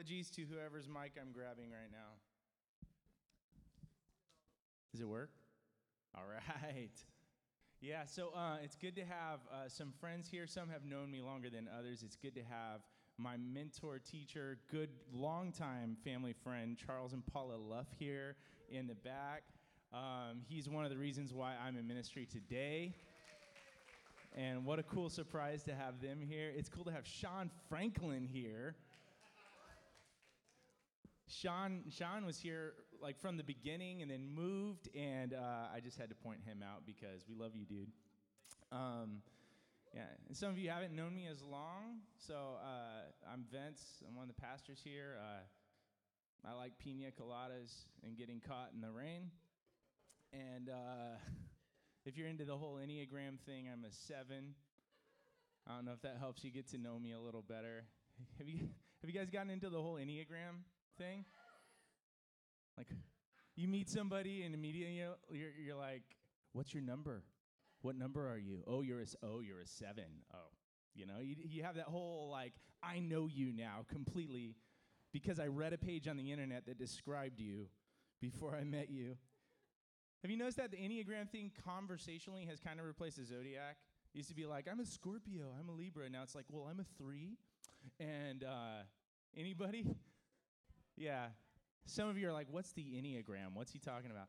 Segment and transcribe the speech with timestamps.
[0.00, 2.16] apologies to whoever's mic I'm grabbing right now.
[4.92, 5.28] Does it work?
[6.14, 6.88] All right.
[7.82, 10.46] Yeah, so uh, it's good to have uh, some friends here.
[10.46, 12.02] Some have known me longer than others.
[12.02, 12.80] It's good to have
[13.18, 18.36] my mentor, teacher, good longtime family friend, Charles and Paula Luff, here
[18.70, 19.42] in the back.
[19.92, 22.94] Um, he's one of the reasons why I'm in ministry today.
[24.34, 26.50] And what a cool surprise to have them here.
[26.56, 28.76] It's cool to have Sean Franklin here.
[31.30, 35.96] Sean, Sean was here like from the beginning and then moved, and uh, I just
[35.96, 37.88] had to point him out because we love you, dude.
[38.72, 39.22] Um,
[39.94, 44.02] yeah, and some of you haven't known me as long, so uh, I'm Vince.
[44.06, 45.18] I'm one of the pastors here.
[45.20, 47.72] Uh, I like pina coladas
[48.04, 49.30] and getting caught in the rain.
[50.32, 51.18] And uh,
[52.06, 54.54] if you're into the whole Enneagram thing, I'm a seven.
[55.68, 57.84] I don't know if that helps you get to know me a little better.
[58.38, 58.68] Have you
[59.00, 60.62] have you guys gotten into the whole Enneagram
[61.00, 61.24] thing?
[62.76, 62.88] Like,
[63.56, 66.02] you meet somebody and immediately you're, you're, you're like,
[66.52, 67.24] "What's your number?
[67.82, 68.62] What number are you?
[68.66, 70.24] Oh, you're a oh, you're a seven.
[70.32, 70.50] Oh,
[70.94, 72.52] you know, you you have that whole like,
[72.82, 74.56] I know you now completely
[75.12, 77.68] because I read a page on the internet that described you
[78.20, 79.16] before I met you.
[80.22, 83.78] Have you noticed that the Enneagram thing conversationally has kind of replaced the zodiac?
[84.14, 86.10] It used to be like, I'm a Scorpio, I'm a Libra.
[86.10, 87.38] Now it's like, well, I'm a three.
[87.98, 88.82] And uh,
[89.34, 89.86] anybody?
[91.00, 91.28] Yeah.
[91.86, 93.54] Some of you are like, what's the Enneagram?
[93.54, 94.28] What's he talking about?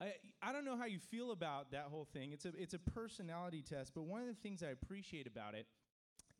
[0.00, 2.32] I, I don't know how you feel about that whole thing.
[2.32, 5.66] It's a, it's a personality test, but one of the things I appreciate about it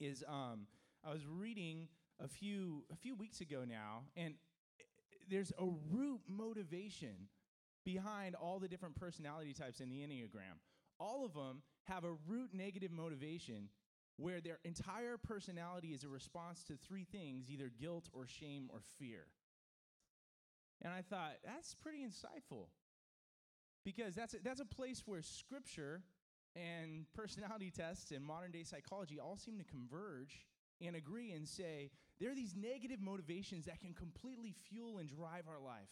[0.01, 0.67] is um,
[1.05, 4.35] I was reading a few, a few weeks ago now, and
[5.29, 7.29] there's a root motivation
[7.85, 10.57] behind all the different personality types in the Enneagram.
[10.99, 13.69] All of them have a root negative motivation
[14.17, 18.81] where their entire personality is a response to three things either guilt or shame or
[18.99, 19.27] fear.
[20.83, 22.67] And I thought, that's pretty insightful
[23.85, 26.03] because that's a, that's a place where scripture
[26.55, 30.47] and personality tests and modern day psychology all seem to converge
[30.81, 35.45] and agree and say there are these negative motivations that can completely fuel and drive
[35.49, 35.89] our life,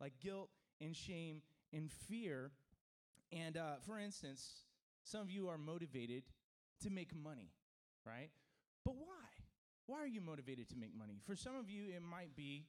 [0.00, 1.42] like guilt and shame
[1.72, 2.50] and fear.
[3.32, 4.64] And uh, for instance,
[5.04, 6.24] some of you are motivated
[6.82, 7.52] to make money,
[8.06, 8.30] right?
[8.84, 9.28] But why?
[9.86, 11.20] Why are you motivated to make money?
[11.26, 12.66] For some of you, it might be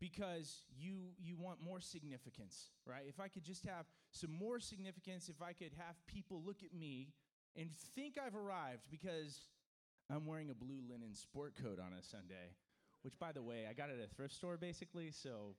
[0.00, 3.04] because you you want more significance, right?
[3.08, 6.74] If I could just have some more significance, if I could have people look at
[6.74, 7.08] me
[7.56, 9.40] and think I've arrived because
[10.10, 12.54] I'm wearing a blue linen sport coat on a Sunday,
[13.02, 15.54] which by the way, I got at a thrift store basically, so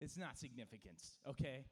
[0.00, 1.64] it's not significance, okay?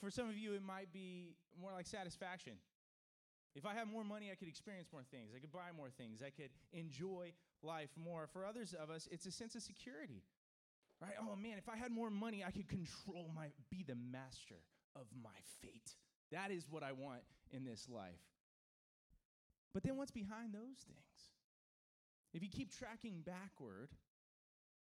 [0.00, 2.54] For some of you, it might be more like satisfaction.
[3.56, 5.32] If I had more money, I could experience more things.
[5.34, 6.20] I could buy more things.
[6.20, 8.28] I could enjoy life more.
[8.30, 10.22] For others of us, it's a sense of security.
[11.00, 11.14] Right?
[11.20, 14.60] Oh man, if I had more money, I could control my be the master
[14.94, 15.96] of my fate.
[16.32, 18.20] That is what I want in this life.
[19.72, 21.32] But then what's behind those things?
[22.32, 23.88] If you keep tracking backward,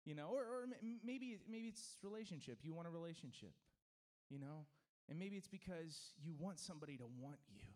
[0.05, 0.67] you know, or, or
[1.05, 2.59] maybe maybe it's relationship.
[2.63, 3.53] You want a relationship,
[4.31, 4.65] you know,
[5.09, 7.68] and maybe it's because you want somebody to want you.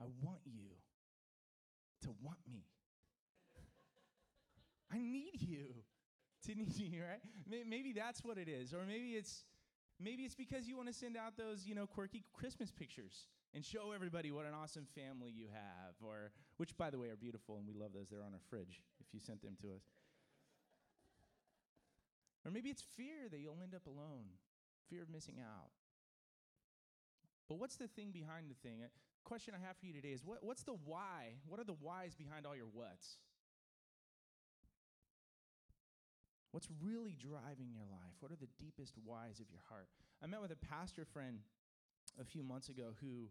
[0.00, 0.76] I want you
[2.02, 2.64] to want me.
[4.92, 5.66] I need you
[6.46, 7.20] to need you, right?
[7.66, 8.72] Maybe that's what it is.
[8.72, 9.44] Or maybe it's
[9.98, 13.64] maybe it's because you want to send out those, you know, quirky Christmas pictures and
[13.64, 17.56] show everybody what an awesome family you have or which by the way are beautiful
[17.56, 18.08] and we love those.
[18.10, 19.82] They're on our fridge if you sent them to us.
[22.44, 24.38] Or maybe it's fear that you'll end up alone,
[24.88, 25.70] fear of missing out.
[27.48, 28.82] But what's the thing behind the thing?
[29.26, 31.34] Question I have for you today is what, what's the why?
[31.50, 33.18] What are the whys behind all your whats?
[36.54, 38.14] What's really driving your life?
[38.22, 39.90] What are the deepest whys of your heart?
[40.22, 41.42] I met with a pastor friend
[42.22, 43.26] a few months ago who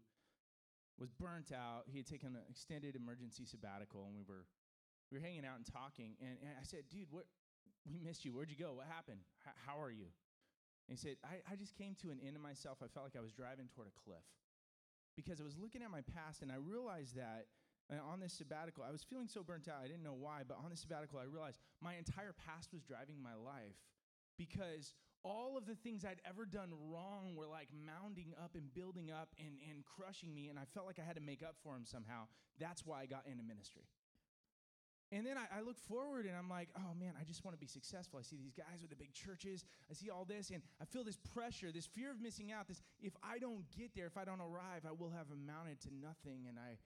[0.99, 1.87] was burnt out.
[1.87, 4.43] He had taken an extended emergency sabbatical, and we were
[5.09, 6.19] we were hanging out and talking.
[6.19, 7.23] And, and I said, "Dude, what?
[7.87, 8.35] We missed you.
[8.35, 8.75] Where'd you go?
[8.75, 9.23] What happened?
[9.47, 10.11] H- how are you?"
[10.91, 12.83] And he said, I, "I just came to an end of myself.
[12.83, 14.27] I felt like I was driving toward a cliff
[15.15, 17.47] because I was looking at my past, and I realized that."
[17.85, 19.77] Uh, on this sabbatical, I was feeling so burnt out.
[19.83, 23.21] I didn't know why, but on this sabbatical, I realized my entire past was driving
[23.21, 23.77] my life
[24.39, 24.95] because
[25.25, 29.29] all of the things I'd ever done wrong were like mounding up and building up
[29.39, 31.83] and, and crushing me, and I felt like I had to make up for them
[31.83, 32.27] somehow.
[32.59, 33.89] That's why I got into ministry.
[35.11, 37.59] And then I, I, look forward and I'm like, oh man, I just want to
[37.59, 38.17] be successful.
[38.17, 39.63] I see these guys with the big churches.
[39.89, 42.67] I see all this, and I feel this pressure, this fear of missing out.
[42.67, 45.89] This, if I don't get there, if I don't arrive, I will have amounted to
[45.93, 46.49] nothing.
[46.49, 46.81] And I,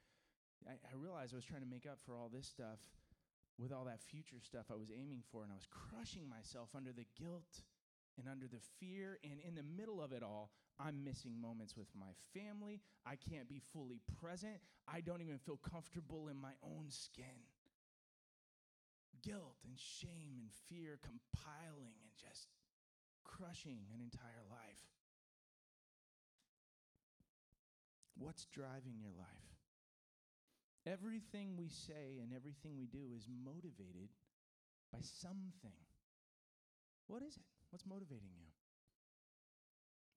[0.67, 2.79] I, I realized I was trying to make up for all this stuff
[3.57, 6.91] with all that future stuff I was aiming for, and I was crushing myself under
[6.91, 7.63] the guilt
[8.17, 9.19] and under the fear.
[9.23, 12.81] And in the middle of it all, I'm missing moments with my family.
[13.05, 14.59] I can't be fully present.
[14.87, 17.47] I don't even feel comfortable in my own skin.
[19.21, 22.47] Guilt and shame and fear compiling and just
[23.23, 24.85] crushing an entire life.
[28.17, 29.49] What's driving your life?
[30.85, 34.09] Everything we say and everything we do is motivated
[34.91, 35.79] by something.
[37.07, 37.43] What is it?
[37.69, 38.47] What's motivating you?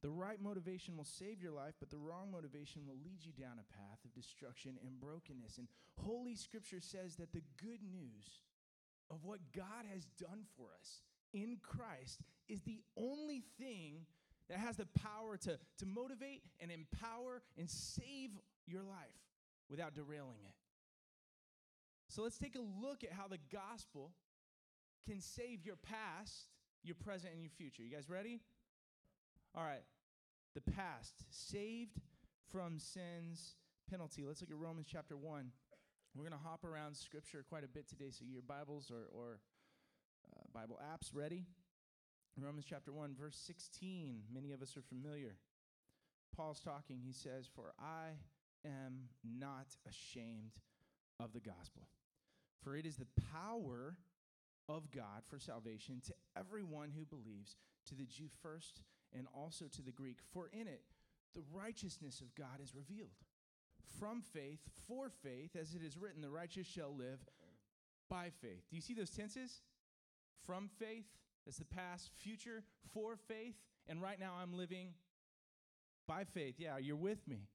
[0.03, 3.63] The right motivation will save your life, but the wrong motivation will lead you down
[3.63, 5.59] a path of destruction and brokenness.
[5.59, 8.43] And Holy Scripture says that the good news
[9.13, 14.07] of what God has done for us in Christ is the only thing
[14.49, 18.31] that has the power to, to motivate and empower and save
[18.67, 19.21] your life
[19.71, 20.55] without derailing it.
[22.09, 24.13] So let's take a look at how the gospel
[25.09, 26.49] can save your past,
[26.83, 27.83] your present, and your future.
[27.83, 28.41] You guys ready?
[29.55, 29.83] All right.
[30.55, 32.01] The past, saved
[32.51, 33.57] from sin's
[33.91, 34.25] penalty.
[34.27, 35.51] Let's look at Romans chapter 1.
[36.15, 39.41] We're going to hop around scripture quite a bit today, so your Bibles or, or
[40.31, 41.47] uh, Bible apps ready.
[42.39, 44.21] Romans chapter 1, verse 16.
[44.33, 45.37] Many of us are familiar.
[46.37, 46.99] Paul's talking.
[47.03, 48.19] He says, For I
[48.63, 50.53] am not ashamed
[51.19, 51.89] of the gospel,
[52.63, 53.97] for it is the power
[54.69, 57.57] of God for salvation to everyone who believes,
[57.87, 58.83] to the Jew first
[59.17, 60.19] and also to the Greek.
[60.35, 60.83] For in it,
[61.35, 63.17] the righteousness of God is revealed
[63.99, 67.21] from faith, for faith, as it is written, the righteous shall live
[68.09, 68.63] by faith.
[68.71, 69.63] Do you see those tenses?
[70.45, 71.07] From faith,
[71.45, 72.63] that's the past, future,
[72.93, 73.55] for faith,
[73.89, 74.89] and right now I'm living
[76.07, 76.57] by faith.
[76.59, 77.49] Yeah, you're with me.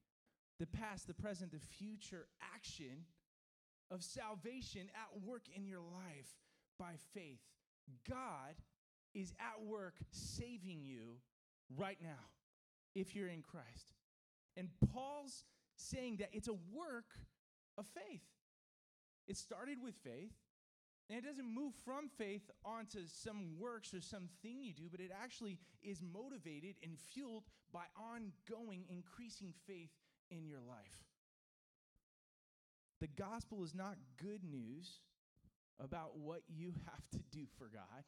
[0.59, 3.05] The past, the present, the future action
[3.91, 6.35] of salvation at work in your life
[6.79, 7.39] by faith.
[8.09, 8.55] God
[9.13, 11.17] is at work saving you
[11.77, 12.25] right now
[12.95, 13.93] if you're in Christ.
[14.55, 15.43] And Paul's
[15.77, 17.05] saying that it's a work
[17.77, 18.21] of faith.
[19.27, 20.33] It started with faith,
[21.09, 25.11] and it doesn't move from faith onto some works or something you do, but it
[25.23, 29.91] actually is motivated and fueled by ongoing, increasing faith
[30.29, 31.03] in your life.
[32.99, 34.99] The gospel is not good news
[35.79, 38.03] about what you have to do for God.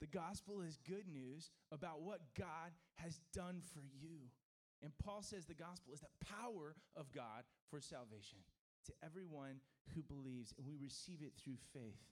[0.00, 4.28] The gospel is good news about what God has done for you.
[4.82, 8.38] And Paul says the gospel is the power of God for salvation
[8.86, 9.60] to everyone
[9.94, 12.04] who believes, and we receive it through faith.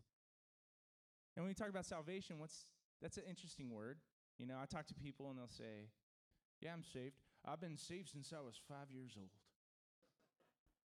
[1.37, 2.67] And when we talk about salvation, what's
[3.03, 3.99] that's an interesting word.
[4.39, 5.91] You know, I talk to people and they'll say,
[6.61, 7.17] Yeah, I'm saved.
[7.45, 9.31] I've been saved since I was five years old.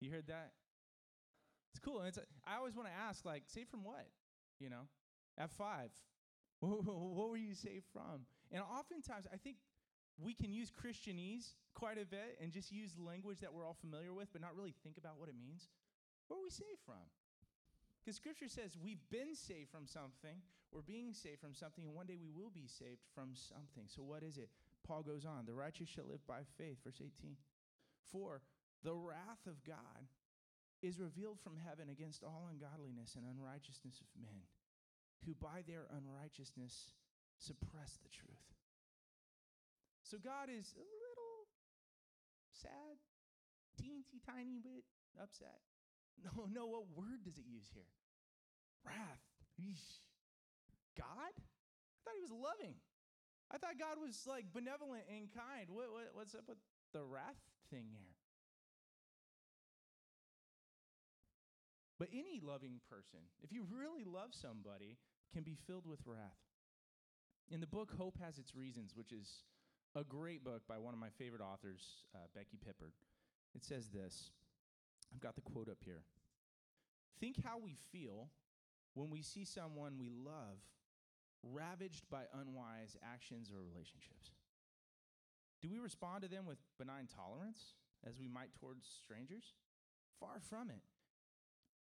[0.02, 0.52] You heard that?
[1.72, 2.00] It's cool.
[2.00, 4.08] And it's, I always want to ask, like, saved from what?
[4.60, 4.90] You know,
[5.38, 5.92] at five,
[6.60, 8.26] what were you saved from?
[8.52, 9.58] And oftentimes, I think
[10.18, 14.14] we can use Christianese quite a bit and just use language that we're all familiar
[14.14, 15.70] with, but not really think about what it means.
[16.28, 17.04] Where are we saved from?
[18.02, 20.42] Because scripture says we've been saved from something,
[20.74, 23.86] we're being saved from something, and one day we will be saved from something.
[23.86, 24.50] So, what is it?
[24.88, 27.36] Paul goes on The righteous shall live by faith, verse 18.
[28.10, 28.42] For
[28.84, 30.10] the wrath of God
[30.82, 34.50] is revealed from heaven against all ungodliness and unrighteousness of men,
[35.26, 36.98] who by their unrighteousness
[37.38, 38.50] suppress the truth.
[40.12, 41.48] So God is a little
[42.52, 43.00] sad,
[43.80, 44.84] teensy tiny bit
[45.16, 45.64] upset.
[46.22, 47.90] No, no, what word does it use here?
[48.86, 49.24] Wrath.
[49.58, 50.04] Eesh.
[50.94, 51.34] God?
[51.34, 52.76] I thought he was loving.
[53.50, 55.72] I thought God was like benevolent and kind.
[55.72, 56.60] What, what, what's up with
[56.94, 57.42] the wrath
[57.72, 58.14] thing here?
[61.98, 65.00] But any loving person, if you really love somebody,
[65.34, 66.44] can be filled with wrath.
[67.50, 69.42] In the book Hope Has Its Reasons, which is
[69.96, 72.94] a great book by one of my favorite authors, uh, Becky Pippert.
[73.56, 74.32] It says this
[75.14, 76.04] I've got the quote up here.
[77.20, 78.30] Think how we feel
[78.94, 80.60] when we see someone we love
[81.44, 84.32] ravaged by unwise actions or relationships.
[85.62, 87.76] Do we respond to them with benign tolerance
[88.08, 89.54] as we might towards strangers?
[90.20, 90.82] Far from it.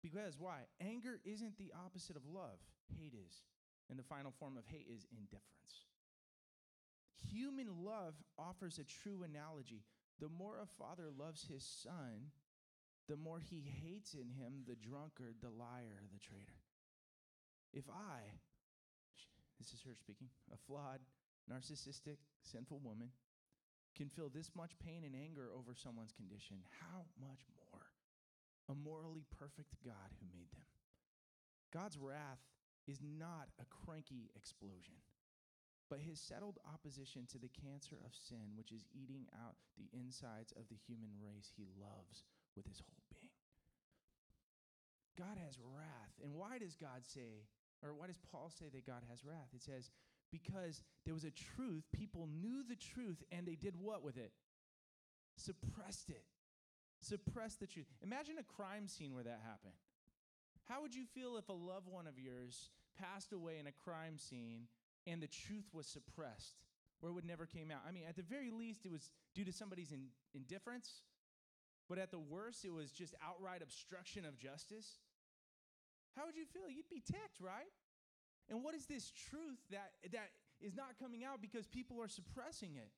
[0.02, 0.66] Because why?
[0.80, 2.58] Anger isn't the opposite of love,
[2.96, 3.42] hate is.
[3.90, 5.86] And the final form of hate is indifference.
[7.30, 9.84] Human love offers a true analogy.
[10.20, 12.32] The more a father loves his son,
[13.08, 16.60] the more he hates in him the drunkard, the liar, the traitor.
[17.72, 18.20] If I,
[19.58, 21.00] this is her speaking, a flawed,
[21.50, 23.10] narcissistic, sinful woman,
[23.96, 27.82] can feel this much pain and anger over someone's condition, how much more
[28.70, 30.66] a morally perfect God who made them?
[31.72, 32.40] God's wrath
[32.86, 34.94] is not a cranky explosion,
[35.88, 40.52] but his settled opposition to the cancer of sin, which is eating out the insides
[40.52, 42.24] of the human race he loves
[42.56, 43.32] with his whole being.
[45.18, 46.14] God has wrath.
[46.22, 47.48] And why does God say,
[47.82, 49.50] or why does Paul say that God has wrath?
[49.54, 49.90] It says,
[50.30, 54.32] because there was a truth, people knew the truth, and they did what with it?
[55.36, 56.24] Suppressed it.
[57.00, 57.86] Suppressed the truth.
[58.02, 59.78] Imagine a crime scene where that happened.
[60.68, 64.18] How would you feel if a loved one of yours passed away in a crime
[64.18, 64.66] scene
[65.06, 66.56] and the truth was suppressed,
[67.00, 67.80] where it would never came out?
[67.86, 71.02] I mean, at the very least, it was due to somebody's in, indifference,
[71.88, 74.98] but at the worst, it was just outright obstruction of justice.
[76.16, 76.68] How would you feel?
[76.68, 77.72] You'd be ticked, right?
[78.50, 82.76] And what is this truth that, that is not coming out because people are suppressing
[82.76, 82.90] it?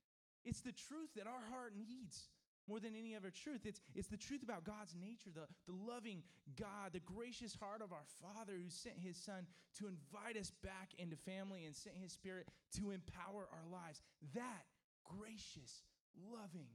[0.44, 2.30] It's the truth that our heart needs
[2.70, 3.66] more than any other truth.
[3.66, 6.22] It's, it's the truth about God's nature, the, the loving
[6.54, 9.44] God, the gracious heart of our Father who sent his Son
[9.78, 12.46] to invite us back into family and sent his Spirit
[12.78, 14.00] to empower our lives.
[14.34, 14.70] That
[15.02, 15.82] gracious,
[16.30, 16.70] loving,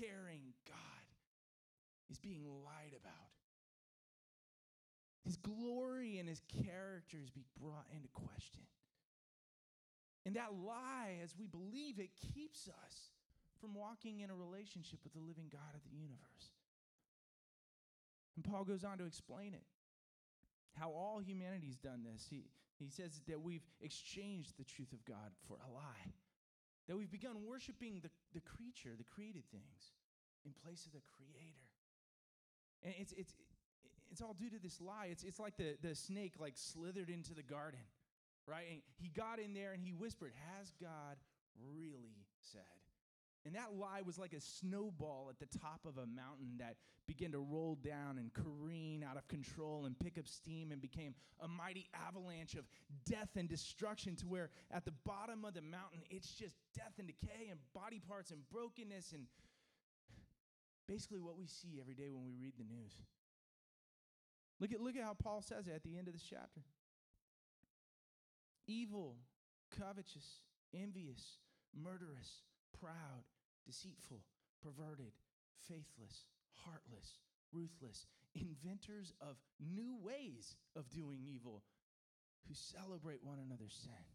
[0.00, 1.06] caring God
[2.10, 3.36] is being lied about.
[5.22, 8.64] His glory and his character is being brought into question.
[10.24, 13.10] And that lie, as we believe it, keeps us
[13.60, 16.52] from walking in a relationship with the living God of the universe.
[18.36, 19.64] And Paul goes on to explain it.
[20.78, 22.26] How all humanity's done this.
[22.28, 22.44] He,
[22.78, 26.12] he says that we've exchanged the truth of God for a lie.
[26.88, 29.96] That we've begun worshiping the, the creature, the created things,
[30.44, 31.66] in place of the creator.
[32.84, 33.32] And it's, it's,
[34.12, 35.08] it's all due to this lie.
[35.10, 37.80] It's, it's like the, the snake like slithered into the garden,
[38.46, 38.66] right?
[38.70, 41.16] And he got in there and he whispered, Has God
[41.74, 42.85] really said?
[43.46, 46.74] And that lie was like a snowball at the top of a mountain that
[47.06, 51.14] began to roll down and careen out of control and pick up steam and became
[51.40, 52.64] a mighty avalanche of
[53.08, 57.06] death and destruction to where at the bottom of the mountain it's just death and
[57.06, 59.26] decay and body parts and brokenness and
[60.88, 62.94] basically what we see every day when we read the news.
[64.58, 66.62] Look at, look at how Paul says it at the end of this chapter.
[68.66, 69.14] Evil,
[69.78, 70.40] covetous,
[70.74, 71.38] envious,
[71.80, 72.42] murderous,
[72.80, 73.22] proud,
[73.66, 74.22] deceitful,
[74.62, 75.12] perverted,
[75.68, 76.24] faithless,
[76.64, 77.18] heartless,
[77.52, 81.62] ruthless, inventors of new ways of doing evil,
[82.48, 84.06] who celebrate one another's sin.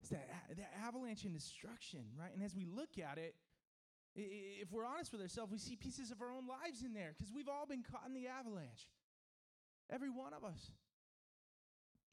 [0.00, 2.34] It's that, that avalanche and destruction, right?
[2.34, 3.36] And as we look at it,
[4.14, 7.32] if we're honest with ourselves, we see pieces of our own lives in there because
[7.32, 8.88] we've all been caught in the avalanche.
[9.90, 10.70] Every one of us.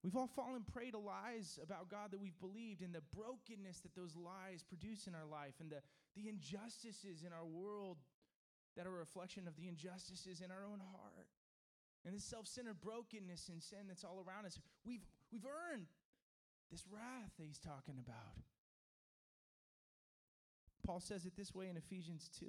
[0.03, 3.95] We've all fallen prey to lies about God that we've believed and the brokenness that
[3.95, 5.83] those lies produce in our life and the,
[6.15, 7.97] the injustices in our world
[8.77, 11.27] that are a reflection of the injustices in our own heart.
[12.05, 14.57] And this self-centered brokenness and sin that's all around us.
[14.85, 15.03] We've,
[15.33, 15.87] we've earned
[16.71, 18.39] this wrath that he's talking about.
[20.85, 22.45] Paul says it this way in Ephesians 2.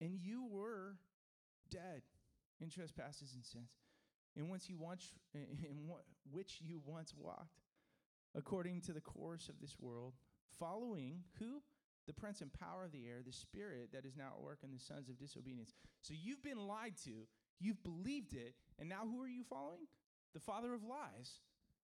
[0.00, 0.96] And you were
[1.70, 2.00] dead
[2.58, 3.68] in trespasses and sins
[4.36, 5.88] in which you once in
[6.30, 7.60] which you once walked
[8.36, 10.14] according to the course of this world
[10.58, 11.62] following who?
[12.06, 14.72] The prince and power of the air the spirit that is now at work in
[14.72, 15.74] the sons of disobedience.
[16.02, 17.26] So you've been lied to
[17.60, 19.86] you've believed it and now who are you following?
[20.34, 21.40] The father of lies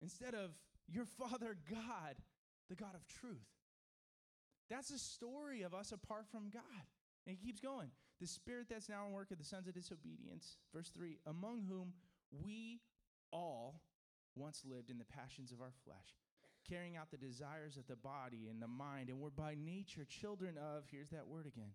[0.02, 0.52] instead of
[0.88, 2.16] your father god
[2.70, 3.48] the god of truth.
[4.70, 6.86] That's a story of us apart from god.
[7.28, 7.92] And he keeps going.
[8.20, 11.94] The spirit that's now at work of the sons of disobedience verse 3 among whom
[12.32, 12.80] we
[13.32, 13.82] all
[14.36, 16.16] once lived in the passions of our flesh,
[16.68, 20.58] carrying out the desires of the body and the mind, and were by nature children
[20.58, 21.72] of, here's that word again,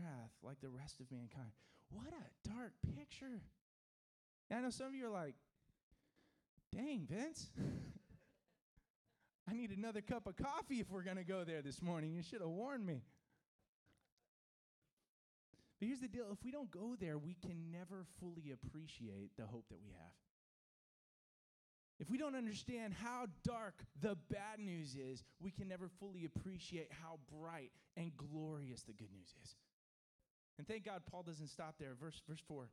[0.00, 1.50] wrath, like the rest of mankind.
[1.90, 3.40] What a dark picture.
[4.50, 5.34] I know some of you are like,
[6.74, 7.48] dang, Vince.
[9.50, 12.12] I need another cup of coffee if we're going to go there this morning.
[12.12, 13.02] You should have warned me.
[15.78, 19.46] But here's the deal if we don't go there, we can never fully appreciate the
[19.46, 20.12] hope that we have.
[22.00, 26.90] If we don't understand how dark the bad news is, we can never fully appreciate
[26.90, 29.56] how bright and glorious the good news is.
[30.58, 31.94] And thank God Paul doesn't stop there.
[32.00, 32.68] Verse, verse 4.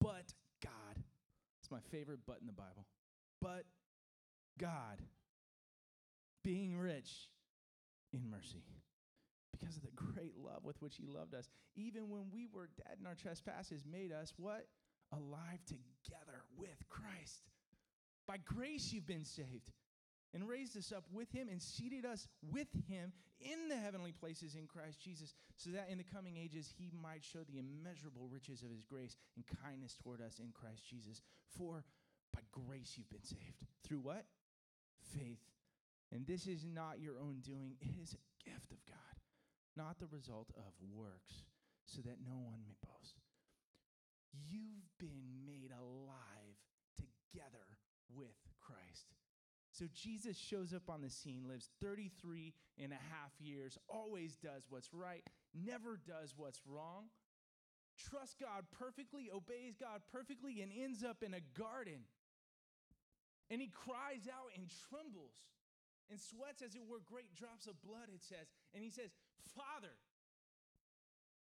[0.00, 1.02] But God.
[1.60, 2.86] It's my favorite but in the Bible.
[3.40, 3.64] But
[4.58, 5.00] God,
[6.44, 7.28] being rich
[8.12, 8.62] in mercy
[9.58, 11.48] because of the great love with which he loved us.
[11.74, 14.66] Even when we were dead in our trespasses, made us what?
[15.12, 17.44] Alive together with Christ.
[18.26, 19.70] By grace you've been saved.
[20.34, 24.54] and raised us up with him and seated us with him in the heavenly places
[24.54, 28.62] in Christ Jesus, so that in the coming ages he might show the immeasurable riches
[28.62, 31.22] of his grace and kindness toward us in Christ Jesus.
[31.56, 31.84] For
[32.34, 33.64] by grace you've been saved.
[33.82, 34.24] Through what?
[35.16, 35.40] Faith.
[36.12, 39.15] And this is not your own doing, it is a gift of God,
[39.76, 41.44] not the result of works,
[41.84, 43.20] so that no one may boast.
[44.32, 46.58] You've been made alive
[46.96, 47.78] together
[48.12, 49.14] with Christ.
[49.70, 54.64] So Jesus shows up on the scene, lives 33 and a half years, always does
[54.68, 55.22] what's right,
[55.54, 57.12] never does what's wrong,
[57.96, 62.08] trusts God perfectly, obeys God perfectly, and ends up in a garden.
[63.50, 65.36] And he cries out and trembles
[66.10, 68.48] and sweats as it were great drops of blood, it says.
[68.74, 69.10] And he says,
[69.56, 69.94] Father,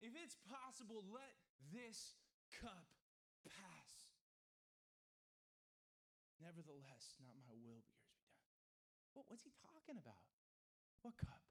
[0.03, 1.35] if it's possible, let
[1.73, 2.15] this
[2.63, 2.87] cup
[3.47, 3.93] pass.
[6.43, 8.55] Nevertheless, not my will, but yours be done.
[9.17, 10.21] What, what's he talking about?
[11.03, 11.43] What cup?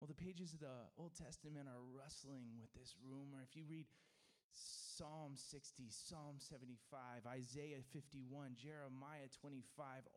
[0.00, 3.38] Well, the pages of the Old Testament are rustling with this rumor.
[3.46, 3.86] If you read
[4.50, 9.62] Psalm 60, Psalm 75, Isaiah 51, Jeremiah 25,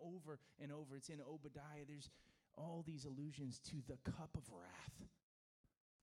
[0.02, 1.86] over and over, it's in Obadiah.
[1.88, 2.10] There's
[2.58, 5.10] all these allusions to the cup of wrath,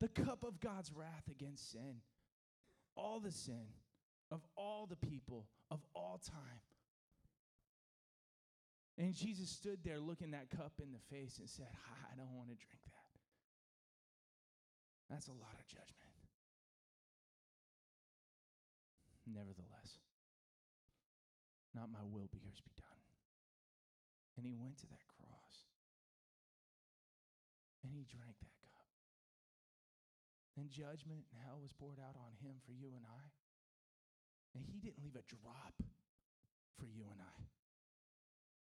[0.00, 2.00] the cup of God's wrath against sin,
[2.97, 3.66] all the sin
[4.30, 6.61] of all the people of all time.
[8.99, 12.49] And Jesus stood there looking that cup in the face and said, I don't want
[12.49, 13.12] to drink that.
[15.09, 16.12] That's a lot of judgment.
[19.26, 20.02] Nevertheless,
[21.75, 23.00] not my will, but yours be done.
[24.37, 25.68] And he went to that cross
[27.82, 28.90] and he drank that cup.
[30.56, 33.24] And judgment and hell was poured out on him for you and I.
[34.56, 35.76] And he didn't leave a drop
[36.80, 37.38] for you and I.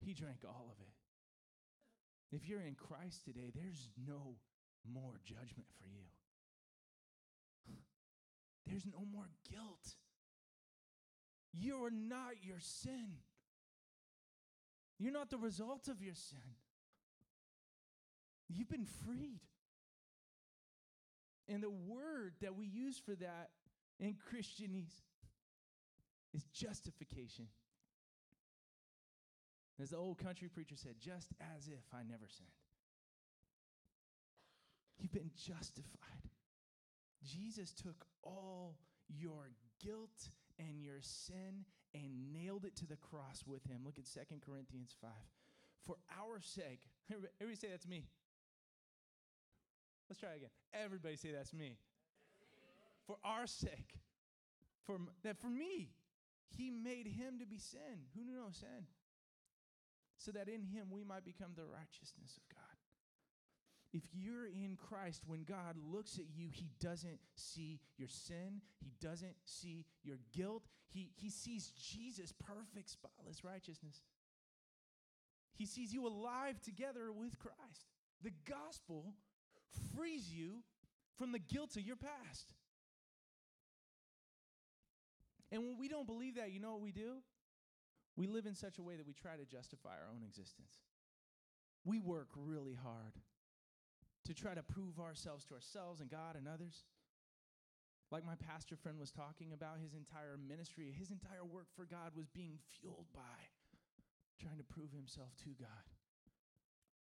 [0.00, 0.96] He drank all of it.
[2.34, 4.36] If you're in Christ today, there's no
[4.84, 6.04] more judgment for you.
[8.66, 9.96] There's no more guilt.
[11.52, 13.16] You are not your sin.
[14.98, 16.56] You're not the result of your sin.
[18.48, 19.40] You've been freed.
[21.48, 23.50] And the word that we use for that
[23.98, 25.02] in Christianese
[26.34, 27.46] is justification.
[29.80, 32.48] As the old country preacher said, just as if I never sinned.
[34.98, 36.30] You've been justified.
[37.24, 38.76] Jesus took all
[39.08, 39.50] your
[39.82, 43.82] guilt and your sin and nailed it to the cross with him.
[43.84, 45.10] Look at Second Corinthians 5.
[45.86, 46.80] For our sake,
[47.40, 48.04] everybody say that's me.
[50.08, 50.50] Let's try again.
[50.72, 51.76] Everybody say that's me.
[53.06, 54.00] For our sake,
[54.86, 55.90] for that for me,
[56.56, 58.86] he made him to be sin who knew no sin,
[60.16, 62.68] so that in him we might become the righteousness of God.
[63.92, 68.92] If you're in Christ, when God looks at you, he doesn't see your sin, he
[69.00, 70.64] doesn't see your guilt.
[70.88, 74.02] He, he sees Jesus' perfect, spotless righteousness.
[75.54, 77.86] He sees you alive together with Christ.
[78.22, 79.14] The gospel
[79.94, 80.62] frees you
[81.16, 82.46] from the guilt of your past.
[85.50, 87.22] And when we don't believe that, you know what we do?
[88.16, 90.82] We live in such a way that we try to justify our own existence.
[91.84, 93.14] We work really hard
[94.26, 96.84] to try to prove ourselves to ourselves and God and others.
[98.10, 102.12] Like my pastor friend was talking about, his entire ministry, his entire work for God
[102.16, 103.38] was being fueled by
[104.40, 105.84] trying to prove himself to God.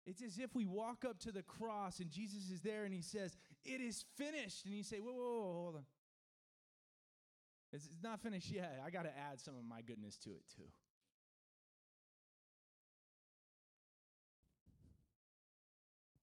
[0.07, 3.01] It's as if we walk up to the cross and Jesus is there and he
[3.01, 4.65] says, It is finished.
[4.65, 5.85] And you say, Whoa, whoa, whoa, hold on.
[7.73, 8.81] It's, not finished yet.
[8.85, 10.63] I got to add some of my goodness to it too.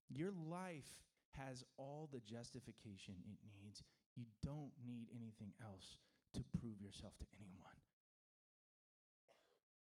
[0.09, 0.88] Your life
[1.33, 3.83] has all the justification it needs.
[4.16, 5.99] You don't need anything else
[6.33, 7.77] to prove yourself to anyone.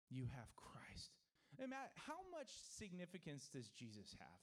[0.10, 1.12] You have Christ.
[1.60, 4.42] And Matt, how much significance does Jesus have?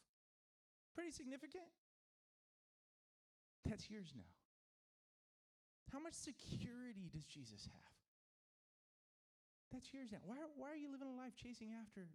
[0.95, 1.67] Pretty significant.
[3.67, 4.31] That's yours now.
[5.93, 7.95] How much security does Jesus have?
[9.73, 10.23] That's yours now.
[10.27, 12.07] Why, why are you living a life chasing after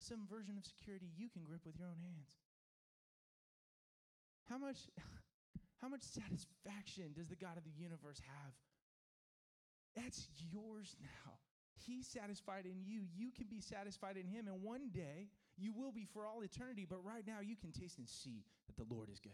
[0.00, 2.32] some version of security you can grip with your own hands?
[4.48, 4.88] How much,
[5.80, 8.52] how much satisfaction does the God of the universe have?
[9.96, 11.40] That's yours now.
[11.86, 13.02] He's satisfied in you.
[13.14, 14.48] You can be satisfied in Him.
[14.48, 16.86] And one day, you will be for all eternity.
[16.88, 19.32] But right now, you can taste and see that the Lord is good.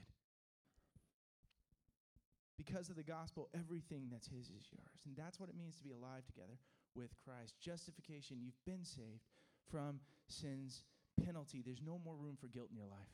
[2.56, 5.00] Because of the gospel, everything that's His is yours.
[5.06, 6.58] And that's what it means to be alive together
[6.94, 7.54] with Christ.
[7.60, 9.24] Justification, you've been saved.
[9.70, 10.82] from sin's
[11.24, 11.62] penalty.
[11.64, 13.12] There's no more room for guilt in your life.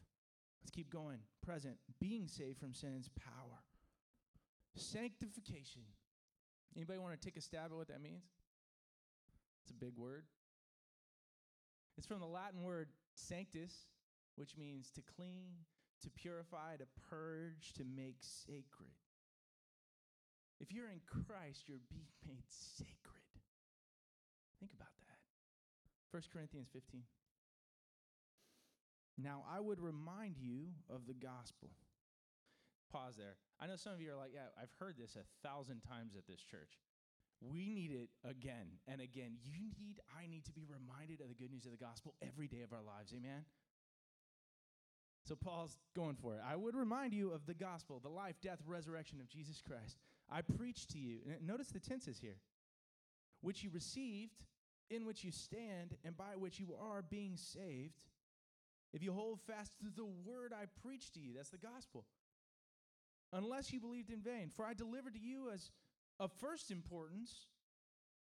[0.62, 1.18] Let's keep going.
[1.44, 3.61] Present, being saved from sin's power.
[4.75, 5.83] Sanctification.
[6.75, 8.25] Anybody want to take a stab at what that means?
[9.66, 10.22] It's a big word.
[11.98, 13.74] It's from the Latin word sanctus,
[14.37, 15.66] which means to clean,
[16.02, 18.94] to purify, to purge, to make sacred.
[20.61, 23.26] If you're in Christ, you're being made sacred.
[24.61, 25.18] Think about that.
[26.12, 27.02] 1 Corinthians 15.
[29.18, 31.70] Now, I would remind you of the gospel.
[32.92, 33.37] Pause there.
[33.59, 36.29] I know some of you are like, yeah, I've heard this a thousand times at
[36.29, 36.79] this church.
[37.40, 39.37] We need it again and again.
[39.44, 42.49] You need, I need to be reminded of the good news of the gospel every
[42.49, 43.12] day of our lives.
[43.14, 43.44] Amen?
[45.27, 46.40] So Paul's going for it.
[46.49, 49.99] I would remind you of the gospel, the life, death, resurrection of Jesus Christ.
[50.31, 51.18] I preach to you.
[51.44, 52.38] Notice the tenses here.
[53.42, 54.44] Which you received,
[54.88, 58.03] in which you stand, and by which you are being saved.
[58.92, 62.05] If you hold fast to the word I preach to you, that's the gospel.
[63.33, 64.51] Unless you believed in vain.
[64.55, 65.70] For I delivered to you as
[66.18, 67.46] of first importance.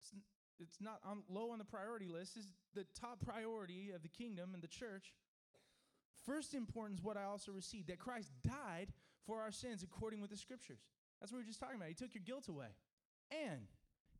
[0.00, 0.14] It's,
[0.58, 2.36] it's not on, low on the priority list.
[2.36, 5.14] Is the top priority of the kingdom and the church.
[6.24, 8.92] First importance, what I also received that Christ died
[9.26, 10.80] for our sins according with the scriptures.
[11.20, 11.88] That's what we were just talking about.
[11.88, 12.76] He took your guilt away.
[13.30, 13.68] And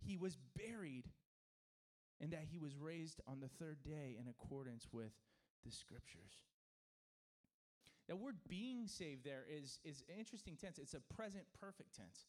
[0.03, 1.09] he was buried,
[2.21, 5.13] and that he was raised on the third day in accordance with
[5.65, 6.41] the scriptures.
[8.09, 10.79] That word being saved there is, is an interesting tense.
[10.79, 12.27] It's a present perfect tense.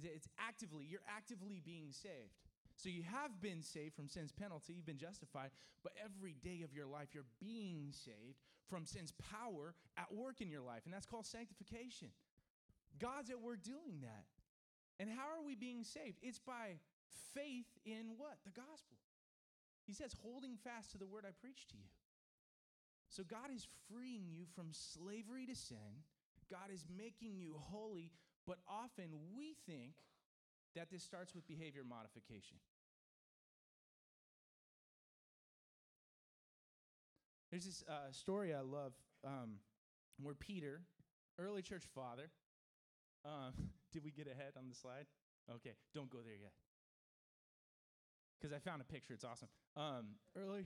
[0.00, 2.38] It's actively, you're actively being saved.
[2.76, 5.50] So you have been saved from sin's penalty, you've been justified,
[5.82, 10.48] but every day of your life you're being saved from sin's power at work in
[10.48, 12.08] your life, and that's called sanctification.
[12.98, 14.24] God's at work doing that.
[14.98, 16.18] And how are we being saved?
[16.22, 16.78] It's by
[17.34, 18.38] faith in what?
[18.44, 18.96] The gospel.
[19.84, 21.90] He says, holding fast to the word I preached to you.
[23.08, 26.06] So God is freeing you from slavery to sin.
[26.50, 28.12] God is making you holy,
[28.46, 29.94] but often we think
[30.74, 32.56] that this starts with behavior modification.
[37.50, 38.94] There's this uh, story I love
[39.26, 39.56] um,
[40.22, 40.80] where Peter,
[41.38, 42.30] early church father,
[43.24, 43.52] um,
[43.92, 45.06] did we get ahead on the slide?
[45.56, 46.52] Okay, don't go there yet.
[48.40, 49.48] Because I found a picture, it's awesome.
[49.76, 50.64] Um, early,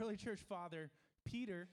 [0.00, 0.90] early church father,
[1.24, 1.68] Peter,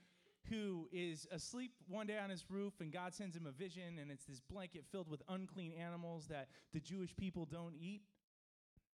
[0.50, 4.12] who is asleep one day on his roof, and God sends him a vision, and
[4.12, 8.02] it's this blanket filled with unclean animals that the Jewish people don't eat.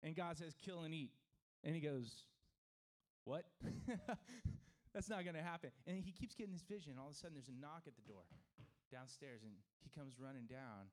[0.03, 1.13] And God says, kill and eat.
[1.65, 2.13] And he goes,
[3.25, 3.45] What?
[4.95, 5.71] That's not going to happen.
[5.87, 6.95] And he keeps getting this vision.
[7.01, 8.23] All of a sudden, there's a knock at the door
[8.93, 9.53] downstairs, and
[9.83, 10.93] he comes running down.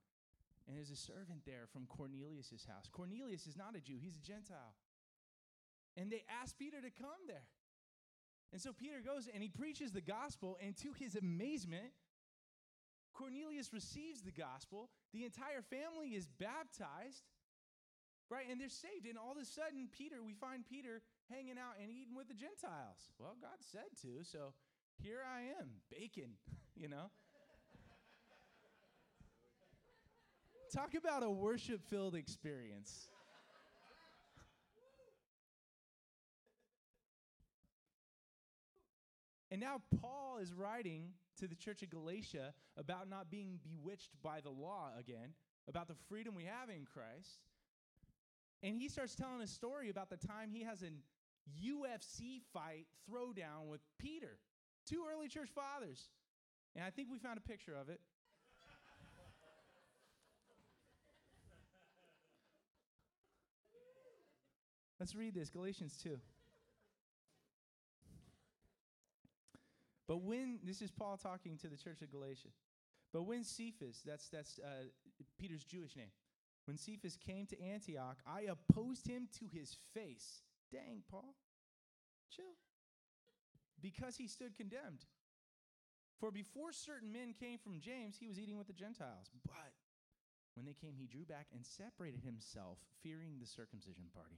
[0.67, 2.89] And there's a servant there from Cornelius' house.
[2.89, 4.73] Cornelius is not a Jew, he's a Gentile.
[5.97, 7.45] And they ask Peter to come there.
[8.51, 11.93] And so Peter goes and he preaches the gospel, and to his amazement,
[13.13, 14.89] Cornelius receives the gospel.
[15.13, 17.23] The entire family is baptized,
[18.29, 18.45] right?
[18.49, 19.05] And they're saved.
[19.07, 22.33] And all of a sudden, Peter, we find Peter hanging out and eating with the
[22.33, 23.11] Gentiles.
[23.19, 24.53] Well, God said to, so
[25.01, 26.35] here I am, bacon,
[26.75, 27.11] you know?
[30.73, 33.09] Talk about a worship filled experience.
[39.51, 44.39] And now Paul is writing to the church of Galatia about not being bewitched by
[44.39, 45.33] the law again,
[45.67, 47.41] about the freedom we have in Christ.
[48.63, 50.99] And he starts telling a story about the time he has an
[51.61, 54.39] UFC fight throwdown with Peter,
[54.85, 56.09] two early church fathers.
[56.75, 57.99] And I think we found a picture of it.
[64.97, 66.19] Let's read this Galatians 2.
[70.07, 72.49] But when, this is Paul talking to the church of Galatia.
[73.13, 74.85] But when Cephas, that's, that's uh,
[75.37, 76.11] Peter's Jewish name,
[76.65, 80.43] when Cephas came to Antioch, I opposed him to his face.
[80.71, 81.35] Dang, Paul.
[82.29, 82.55] Chill.
[83.81, 85.05] Because he stood condemned.
[86.19, 89.31] For before certain men came from James, he was eating with the Gentiles.
[89.45, 89.73] But
[90.53, 94.37] when they came, he drew back and separated himself, fearing the circumcision party.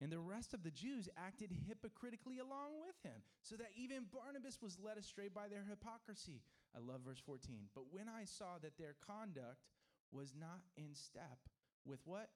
[0.00, 4.58] And the rest of the Jews acted hypocritically along with him, so that even Barnabas
[4.60, 6.42] was led astray by their hypocrisy.
[6.74, 7.70] I love verse 14.
[7.74, 9.62] But when I saw that their conduct
[10.10, 11.38] was not in step
[11.86, 12.28] with what?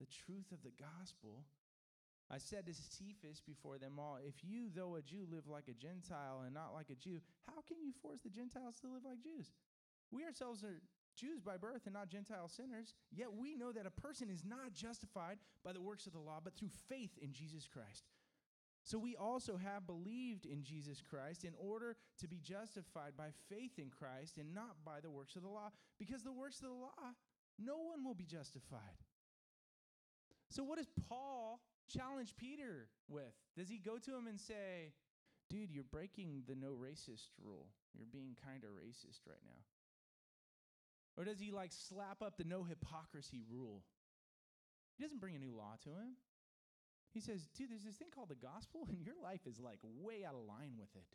[0.00, 1.44] The truth of the gospel,
[2.30, 5.78] I said to Cephas before them all, If you, though a Jew, live like a
[5.78, 9.22] Gentile and not like a Jew, how can you force the Gentiles to live like
[9.22, 9.52] Jews?
[10.10, 10.80] We ourselves are
[11.16, 14.72] Jews by birth and not Gentile sinners, yet we know that a person is not
[14.72, 18.04] justified by the works of the law, but through faith in Jesus Christ.
[18.84, 23.78] So we also have believed in Jesus Christ in order to be justified by faith
[23.78, 26.74] in Christ and not by the works of the law, because the works of the
[26.74, 27.14] law,
[27.58, 29.02] no one will be justified.
[30.50, 33.34] So, what does Paul challenge Peter with?
[33.56, 34.92] Does he go to him and say,
[35.50, 37.66] Dude, you're breaking the no racist rule?
[37.94, 39.62] You're being kind of racist right now.
[41.16, 43.82] Or does he like slap up the no hypocrisy rule?
[44.96, 46.16] He doesn't bring a new law to him.
[47.12, 50.24] He says, dude, there's this thing called the gospel, and your life is like way
[50.26, 51.08] out of line with it.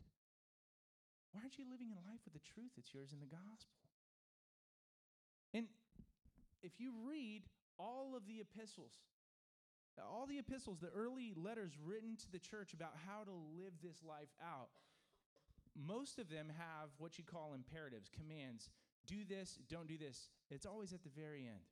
[1.30, 3.78] Why aren't you living in life with the truth that's yours in the gospel?
[5.54, 5.66] And
[6.62, 7.42] if you read
[7.78, 8.98] all of the epistles,
[9.98, 14.02] all the epistles, the early letters written to the church about how to live this
[14.02, 14.74] life out,
[15.76, 18.68] most of them have what you call imperatives, commands.
[19.06, 20.28] Do this, don't do this.
[20.50, 21.66] It's always at the very end.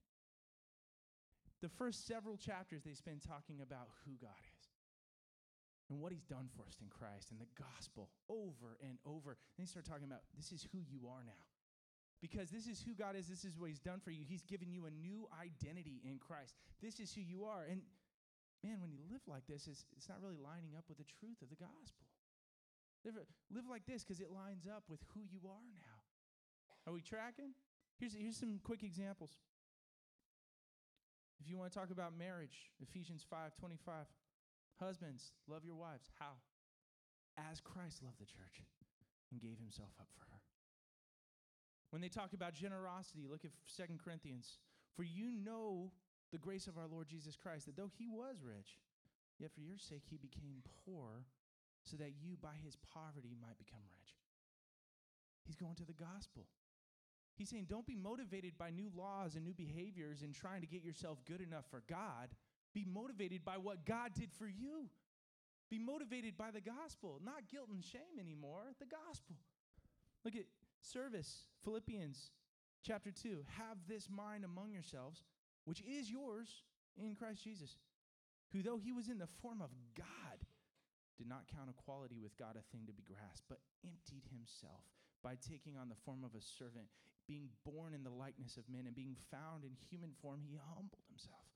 [1.62, 4.66] The first several chapters they spend talking about who God is
[5.90, 9.36] and what he's done for us in Christ and the gospel over and over.
[9.58, 11.44] Then they start talking about this is who you are now.
[12.22, 14.24] Because this is who God is, this is what he's done for you.
[14.24, 16.54] He's given you a new identity in Christ.
[16.80, 17.64] This is who you are.
[17.64, 17.80] And
[18.62, 21.40] man, when you live like this, it's, it's not really lining up with the truth
[21.40, 22.08] of the gospel.
[23.04, 23.16] Live,
[23.48, 25.99] live like this because it lines up with who you are now.
[26.86, 27.52] Are we tracking?
[27.98, 29.36] Here's, here's some quick examples.
[31.40, 34.06] If you want to talk about marriage, Ephesians 5 25.
[34.78, 36.08] Husbands, love your wives.
[36.18, 36.40] How?
[37.36, 38.64] As Christ loved the church
[39.30, 40.40] and gave himself up for her.
[41.90, 44.58] When they talk about generosity, look at 2 Corinthians.
[44.96, 45.92] For you know
[46.32, 48.80] the grace of our Lord Jesus Christ, that though he was rich,
[49.38, 51.26] yet for your sake he became poor,
[51.84, 54.16] so that you by his poverty might become rich.
[55.44, 56.46] He's going to the gospel.
[57.40, 60.84] He's saying, don't be motivated by new laws and new behaviors and trying to get
[60.84, 62.28] yourself good enough for God.
[62.74, 64.90] Be motivated by what God did for you.
[65.70, 69.36] Be motivated by the gospel, not guilt and shame anymore, the gospel.
[70.22, 70.44] Look at
[70.82, 72.30] service, Philippians
[72.84, 73.38] chapter 2.
[73.56, 75.24] Have this mind among yourselves,
[75.64, 76.64] which is yours
[77.02, 77.78] in Christ Jesus,
[78.52, 80.44] who, though he was in the form of God,
[81.16, 84.84] did not count equality with God a thing to be grasped, but emptied himself
[85.22, 86.88] by taking on the form of a servant,
[87.30, 91.06] being born in the likeness of men and being found in human form, he humbled
[91.06, 91.46] himself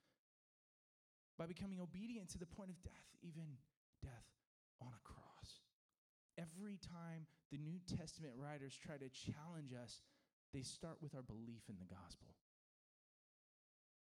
[1.35, 3.59] by becoming obedient to the point of death, even
[3.99, 4.31] death
[4.79, 5.67] on a cross.
[6.39, 10.07] Every time the New Testament writers try to challenge us,
[10.55, 12.39] they start with our belief in the gospel.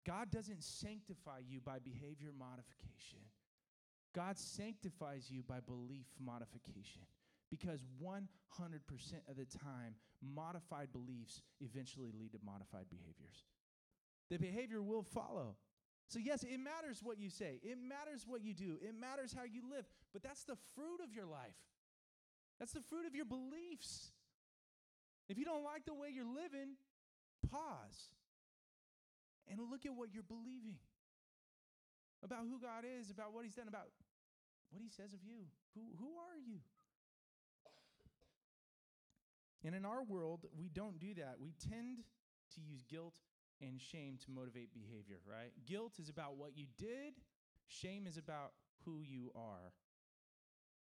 [0.04, 3.22] God doesn't sanctify you by behavior modification.
[4.14, 7.06] God sanctifies you by belief modification
[7.50, 8.18] because 100%
[9.30, 13.44] of the time, modified beliefs eventually lead to modified behaviors.
[14.30, 15.56] The behavior will follow.
[16.08, 19.44] So, yes, it matters what you say, it matters what you do, it matters how
[19.44, 21.56] you live, but that's the fruit of your life.
[22.58, 24.12] That's the fruit of your beliefs.
[25.28, 26.76] If you don't like the way you're living,
[27.50, 28.12] pause
[29.48, 30.76] and look at what you're believing
[32.22, 33.90] about who God is, about what He's done, about
[34.70, 35.50] what He says of you.
[35.74, 36.60] Who, who are you?
[39.64, 41.36] And in our world, we don't do that.
[41.40, 41.98] We tend
[42.54, 43.20] to use guilt
[43.60, 45.52] and shame to motivate behavior, right?
[45.66, 47.14] Guilt is about what you did,
[47.68, 48.52] shame is about
[48.84, 49.72] who you are.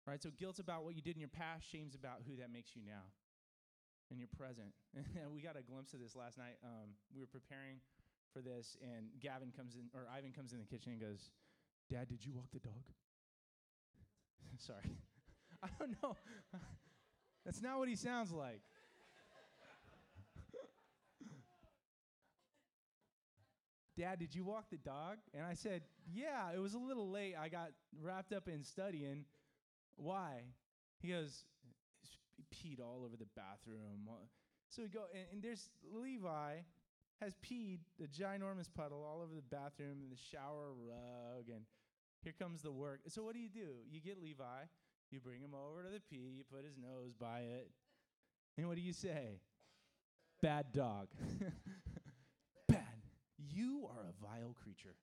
[0.06, 0.22] Right?
[0.24, 2.82] So guilt's about what you did in your past, shame's about who that makes you
[2.86, 3.12] now
[4.10, 4.72] in your present.
[4.96, 5.04] And
[5.34, 6.56] we got a glimpse of this last night.
[6.64, 7.80] Um, we were preparing
[8.32, 11.32] for this, and Gavin comes in, or Ivan comes in the kitchen and goes,
[11.90, 12.84] Dad, did you walk the dog?
[14.58, 14.96] Sorry.
[15.64, 16.16] I don't know.
[17.48, 18.60] That's not what he sounds like.
[23.98, 25.16] Dad, did you walk the dog?
[25.34, 25.84] And I said,
[26.14, 27.36] Yeah, it was a little late.
[27.40, 27.70] I got
[28.02, 29.24] wrapped up in studying.
[29.96, 30.44] Why?
[31.00, 31.46] He goes,
[32.36, 34.10] He peed all over the bathroom.
[34.68, 36.58] So we go, and, and there's Levi
[37.22, 41.62] has peed the ginormous puddle all over the bathroom and the shower rug, and
[42.22, 43.00] here comes the work.
[43.08, 43.80] So what do you do?
[43.90, 44.66] You get Levi,
[45.12, 47.70] you bring him over to the pee, you put his nose by it.
[48.58, 49.40] And what do you say?
[50.42, 51.08] Bad dog.
[52.68, 52.84] Bad.
[53.38, 54.96] You are a vile creature.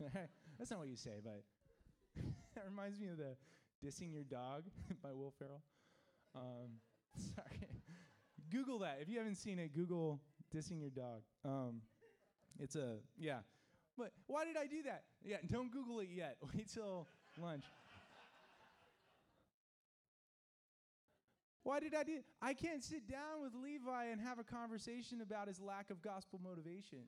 [0.58, 1.42] That's not what you say, but
[2.54, 3.36] that reminds me of the
[3.84, 4.64] dissing your dog
[5.02, 5.62] by Will Ferrell.
[6.34, 6.80] Um,
[7.34, 7.68] sorry.
[8.50, 8.98] Google that.
[9.00, 10.20] If you haven't seen it, Google
[10.54, 11.22] dissing your dog.
[11.44, 11.82] Um,
[12.60, 13.38] it's a, yeah.
[13.96, 15.04] But why did I do that?
[15.24, 16.36] Yeah, don't Google it yet.
[16.54, 17.06] Wait till
[17.40, 17.64] lunch.
[21.66, 25.48] Why did I do I can't sit down with Levi and have a conversation about
[25.48, 27.00] his lack of gospel motivation.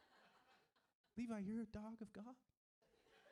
[1.18, 2.24] Levi, you're a dog of God.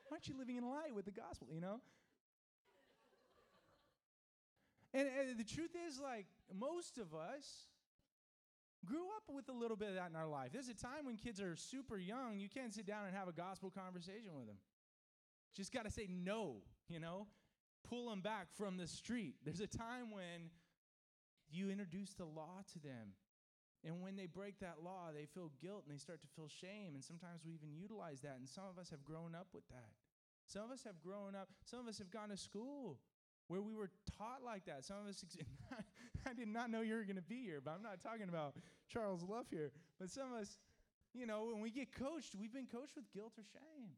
[0.05, 1.81] Why aren't you living in light with the gospel, you know?
[4.93, 7.65] And, and the truth is, like, most of us
[8.85, 10.49] grew up with a little bit of that in our life.
[10.53, 13.33] There's a time when kids are super young, you can't sit down and have a
[13.33, 14.57] gospel conversation with them.
[15.55, 17.25] Just got to say no, you know?
[17.87, 19.35] Pull them back from the street.
[19.43, 20.51] There's a time when
[21.51, 23.15] you introduce the law to them.
[23.83, 26.95] And when they break that law, they feel guilt and they start to feel shame.
[26.95, 28.35] And sometimes we even utilize that.
[28.37, 29.95] And some of us have grown up with that.
[30.45, 32.99] Some of us have grown up, some of us have gone to school
[33.47, 34.83] where we were taught like that.
[34.83, 35.23] Some of us,
[36.25, 38.55] I did not know you were going to be here, but I'm not talking about
[38.87, 39.71] Charles Love here.
[39.99, 40.57] But some of us,
[41.13, 43.89] you know, when we get coached, we've been coached with guilt or shame.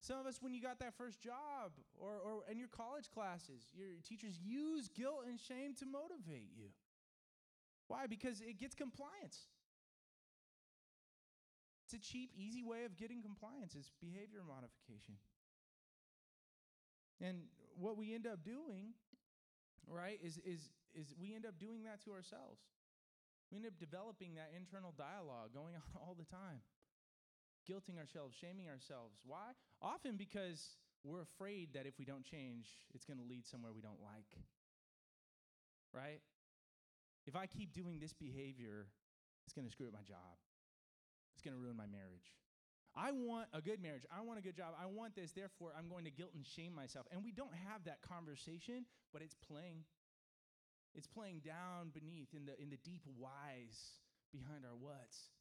[0.00, 3.66] Some of us, when you got that first job or, or in your college classes,
[3.74, 6.70] your teachers use guilt and shame to motivate you.
[7.88, 8.06] Why?
[8.06, 9.48] Because it gets compliance.
[11.86, 13.74] It's a cheap, easy way of getting compliance.
[13.78, 15.14] It's behavior modification.
[17.20, 17.46] And
[17.78, 18.94] what we end up doing,
[19.86, 22.60] right, is, is, is we end up doing that to ourselves.
[23.50, 26.60] We end up developing that internal dialogue going on all the time,
[27.68, 29.18] guilting ourselves, shaming ourselves.
[29.26, 29.52] Why?
[29.82, 33.82] Often because we're afraid that if we don't change, it's going to lead somewhere we
[33.82, 34.30] don't like.
[35.92, 36.20] Right?
[37.26, 38.86] If I keep doing this behavior,
[39.46, 40.38] it's going to screw up my job.
[41.34, 42.34] It's going to ruin my marriage.
[42.96, 44.06] I want a good marriage.
[44.08, 44.72] I want a good job.
[44.80, 45.30] I want this.
[45.32, 47.04] Therefore, I'm going to guilt and shame myself.
[47.12, 49.84] And we don't have that conversation, but it's playing.
[50.94, 54.00] It's playing down beneath in the in the deep whys
[54.32, 55.35] behind our whats.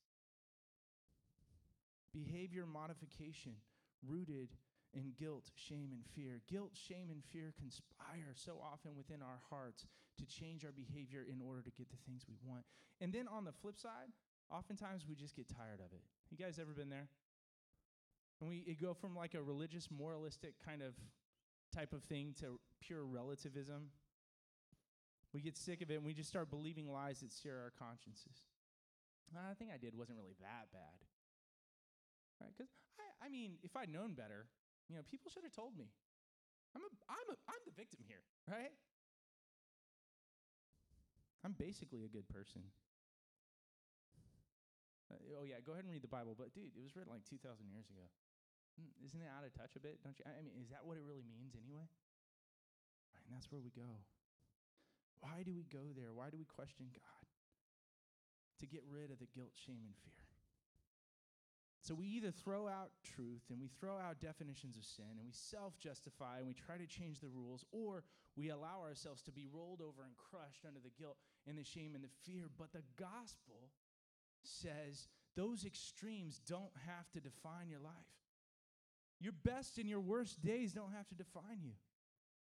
[2.16, 3.60] Behavior modification
[4.08, 4.56] rooted
[4.96, 6.40] in guilt, shame, and fear.
[6.48, 9.86] Guilt, shame, and fear conspire so often within our hearts
[10.18, 12.64] to change our behavior in order to get the things we want.
[13.02, 14.16] And then on the flip side,
[14.50, 16.02] oftentimes we just get tired of it.
[16.32, 17.10] You guys ever been there?
[18.40, 20.94] And we go from like a religious, moralistic kind of
[21.74, 23.92] type of thing to pure relativism.
[25.34, 28.48] We get sick of it and we just start believing lies that sear our consciences.
[29.36, 31.04] I think I did wasn't really that bad.
[32.42, 32.52] Right?
[32.52, 34.48] Because I, I mean, if I'd known better,
[34.90, 35.90] you know, people should have told me.
[36.76, 38.20] I'm a, I'm a, I'm the victim here,
[38.52, 38.76] right?
[41.48, 42.68] I'm basically a good person.
[45.08, 46.36] Uh, oh yeah, go ahead and read the Bible.
[46.36, 48.04] But dude, it was written like 2,000 years ago.
[48.76, 50.04] Hmm, isn't it out of touch a bit?
[50.04, 50.26] Don't you?
[50.28, 51.88] I mean, is that what it really means anyway?
[53.24, 54.04] And that's where we go.
[55.24, 56.12] Why do we go there?
[56.12, 57.26] Why do we question God?
[58.60, 60.25] To get rid of the guilt, shame, and fear.
[61.86, 65.32] So we either throw out truth and we throw out definitions of sin and we
[65.32, 68.04] self justify and we try to change the rules, or
[68.36, 71.94] we allow ourselves to be rolled over and crushed under the guilt and the shame
[71.94, 72.50] and the fear.
[72.58, 73.70] But the gospel
[74.42, 78.18] says those extremes don't have to define your life.
[79.22, 81.78] Your best and your worst days don't have to define you.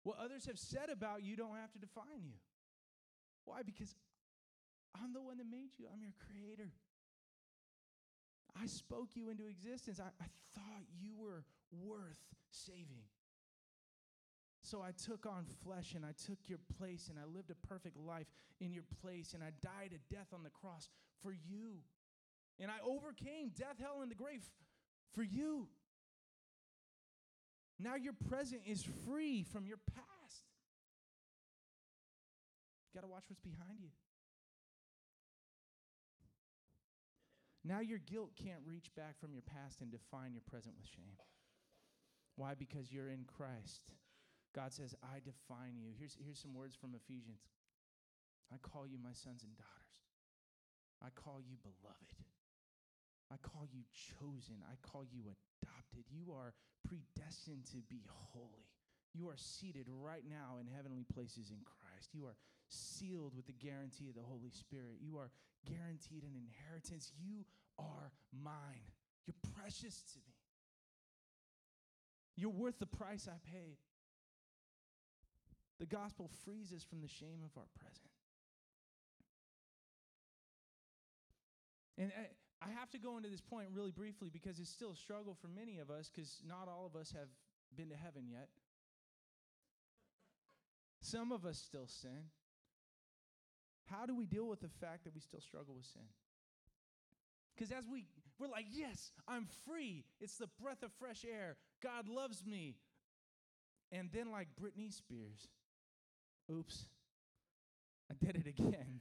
[0.02, 2.40] What others have said about you don't have to define you.
[3.44, 3.60] Why?
[3.62, 3.94] Because
[4.96, 6.72] I'm the one that made you, I'm your creator.
[8.60, 10.00] I spoke you into existence.
[10.00, 12.18] I, I thought you were worth
[12.50, 13.04] saving.
[14.62, 17.96] So I took on flesh and I took your place and I lived a perfect
[17.96, 18.26] life
[18.60, 20.88] in your place and I died a death on the cross
[21.22, 21.82] for you.
[22.58, 24.42] And I overcame death, hell, and the grave
[25.12, 25.68] for you.
[27.78, 30.42] Now your present is free from your past.
[32.90, 33.90] You got to watch what's behind you.
[37.66, 41.18] Now your guilt can't reach back from your past and define your present with shame.
[42.36, 42.54] Why?
[42.54, 43.90] Because you're in Christ.
[44.54, 45.90] God says, I define you.
[45.98, 47.42] Here's, here's some words from Ephesians
[48.54, 49.98] I call you my sons and daughters.
[51.02, 52.22] I call you beloved.
[53.34, 54.62] I call you chosen.
[54.62, 56.06] I call you adopted.
[56.06, 56.54] You are
[56.86, 58.70] predestined to be holy.
[59.12, 62.14] You are seated right now in heavenly places in Christ.
[62.14, 62.36] You are
[62.68, 65.02] sealed with the guarantee of the Holy Spirit.
[65.02, 65.30] You are
[65.68, 67.12] guaranteed an inheritance.
[67.18, 67.44] You
[67.78, 68.94] are mine.
[69.26, 70.34] You're precious to me.
[72.36, 73.76] You're worth the price I paid.
[75.78, 78.12] The gospel frees us from the shame of our present.
[81.98, 84.96] And I, I have to go into this point really briefly because it's still a
[84.96, 87.28] struggle for many of us because not all of us have
[87.74, 88.48] been to heaven yet.
[91.00, 92.30] Some of us still sin.
[93.90, 96.02] How do we deal with the fact that we still struggle with sin?
[97.54, 98.06] Because as we,
[98.38, 100.04] we're like, yes, I'm free.
[100.20, 101.56] It's the breath of fresh air.
[101.82, 102.76] God loves me.
[103.92, 105.46] And then, like Britney Spears,
[106.52, 106.86] oops,
[108.10, 109.00] I did it again.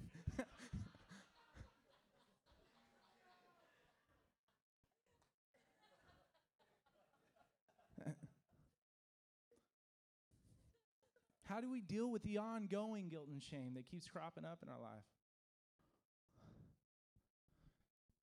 [11.55, 14.67] How do we deal with the ongoing guilt and shame that keeps cropping up in
[14.67, 15.05] our life?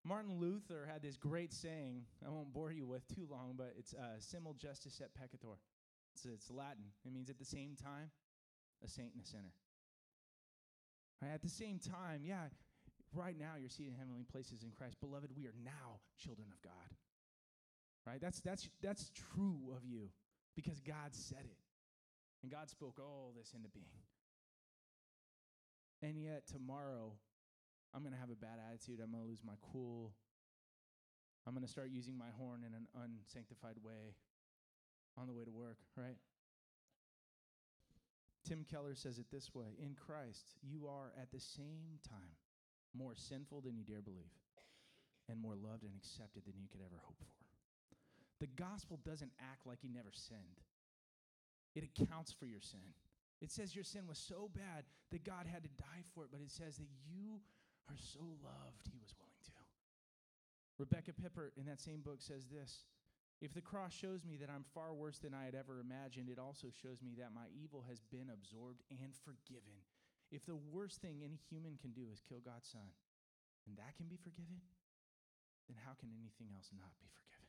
[0.05, 3.95] Martin Luther had this great saying, I won't bore you with too long, but it's
[3.95, 5.57] uh, simul justus et peccator.
[6.14, 6.85] It's, it's Latin.
[7.07, 8.11] It means at the same time,
[8.85, 9.55] a saint and a sinner.
[11.22, 12.49] Right, at the same time, yeah,
[13.14, 14.97] right now you're seated in heavenly places in Christ.
[15.01, 16.97] Beloved, we are now children of God.
[18.07, 18.20] Right?
[18.20, 20.11] That's, that's, that's true of you
[20.55, 21.57] because God said it.
[22.43, 24.03] And God spoke all this into being.
[26.03, 27.14] And yet, tomorrow,
[27.95, 28.99] I'm going to have a bad attitude.
[29.03, 30.12] I'm going to lose my cool.
[31.47, 34.14] I'm going to start using my horn in an unsanctified way
[35.16, 36.16] on the way to work, right?
[38.47, 42.34] Tim Keller says it this way In Christ, you are at the same time
[42.97, 44.34] more sinful than you dare believe,
[45.28, 47.32] and more loved and accepted than you could ever hope for.
[48.40, 50.61] The gospel doesn't act like you never sinned,
[51.75, 52.95] it accounts for your sin.
[53.41, 56.41] It says your sin was so bad that God had to die for it, but
[56.41, 57.41] it says that you
[57.91, 59.53] are so loved, he was willing to.
[60.79, 62.87] Rebecca Pippert in that same book says this
[63.41, 66.39] If the cross shows me that I'm far worse than I had ever imagined, it
[66.39, 69.79] also shows me that my evil has been absorbed and forgiven.
[70.31, 72.89] If the worst thing any human can do is kill God's son,
[73.66, 74.64] and that can be forgiven,
[75.68, 77.41] then how can anything else not be forgiven?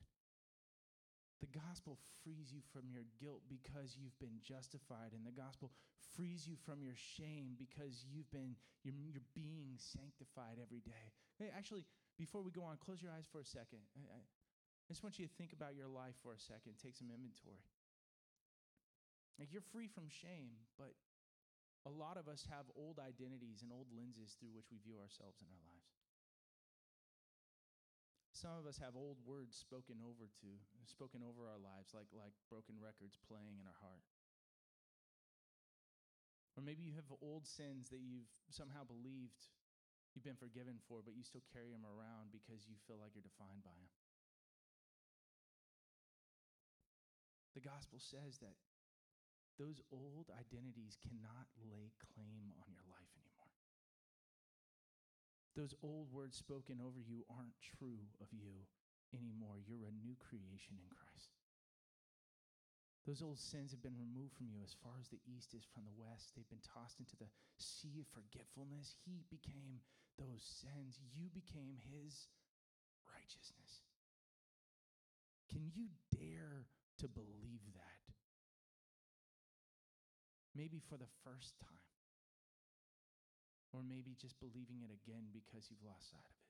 [1.44, 5.76] The gospel frees you from your guilt because you've been justified, and the gospel
[6.16, 8.56] frees you from your shame because you've been
[8.88, 11.12] you're, you're being sanctified every day.
[11.36, 11.84] Hey, actually,
[12.16, 13.84] before we go on, close your eyes for a second.
[14.00, 16.96] I, I, I just want you to think about your life for a second, take
[16.96, 17.68] some inventory.
[19.36, 20.96] Like you're free from shame, but
[21.84, 25.44] a lot of us have old identities and old lenses through which we view ourselves
[25.44, 25.93] in our lives.
[28.34, 30.50] Some of us have old words spoken over to,
[30.90, 34.04] spoken over our lives, like, like broken records playing in our heart.
[36.58, 39.50] Or maybe you have old sins that you've somehow believed
[40.14, 43.26] you've been forgiven for, but you still carry them around because you feel like you're
[43.26, 43.90] defined by them.
[47.58, 48.58] The gospel says that
[49.58, 53.03] those old identities cannot lay claim on your life.
[55.56, 58.66] Those old words spoken over you aren't true of you
[59.14, 59.62] anymore.
[59.62, 61.38] You're a new creation in Christ.
[63.06, 65.84] Those old sins have been removed from you as far as the east is from
[65.84, 66.32] the west.
[66.34, 67.28] They've been tossed into the
[67.60, 68.96] sea of forgetfulness.
[69.04, 69.84] He became
[70.16, 71.04] those sins.
[71.12, 72.32] You became his
[73.04, 73.84] righteousness.
[75.52, 76.66] Can you dare
[77.04, 78.04] to believe that?
[80.56, 81.83] Maybe for the first time.
[83.74, 86.50] Or maybe just believing it again because you've lost sight of it.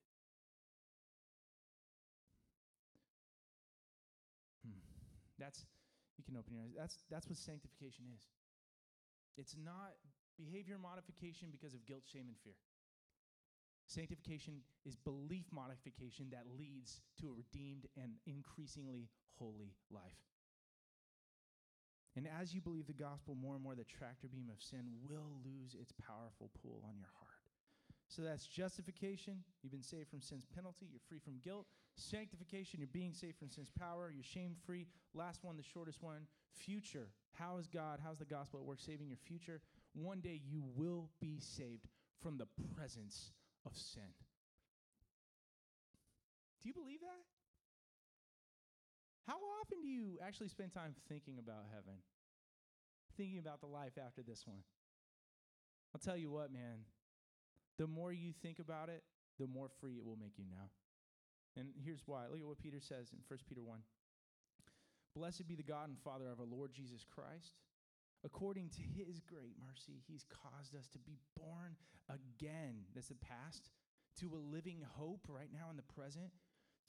[4.67, 4.83] Hmm.
[5.39, 5.63] That's,
[6.19, 6.75] you can open your eyes.
[6.75, 8.27] That's, that's what sanctification is.
[9.39, 9.95] It's not
[10.35, 12.59] behavior modification because of guilt, shame, and fear.
[13.87, 19.07] Sanctification is belief modification that leads to a redeemed and increasingly
[19.39, 20.32] holy life.
[22.15, 25.41] And as you believe the gospel more and more, the tractor beam of sin will
[25.43, 27.33] lose its powerful pull on your heart.
[28.07, 29.41] So that's justification.
[29.61, 30.85] You've been saved from sin's penalty.
[30.91, 31.65] You're free from guilt.
[31.95, 32.79] Sanctification.
[32.79, 34.11] You're being saved from sin's power.
[34.13, 34.85] You're shame free.
[35.15, 36.27] Last one, the shortest one.
[36.53, 37.09] Future.
[37.31, 39.61] How is God, how's the gospel at work saving your future?
[39.93, 41.87] One day you will be saved
[42.21, 42.45] from the
[42.75, 43.31] presence
[43.65, 44.13] of sin.
[46.61, 47.32] Do you believe that?
[49.27, 51.99] How often do you actually spend time thinking about heaven?
[53.15, 54.63] Thinking about the life after this one?
[55.93, 56.83] I'll tell you what, man.
[57.77, 59.03] The more you think about it,
[59.39, 60.69] the more free it will make you now.
[61.55, 62.25] And here's why.
[62.29, 63.79] Look at what Peter says in 1 Peter 1.
[65.15, 67.61] Blessed be the God and Father of our Lord Jesus Christ.
[68.25, 71.75] According to his great mercy, he's caused us to be born
[72.09, 72.87] again.
[72.95, 73.69] That's the past.
[74.21, 76.31] To a living hope right now in the present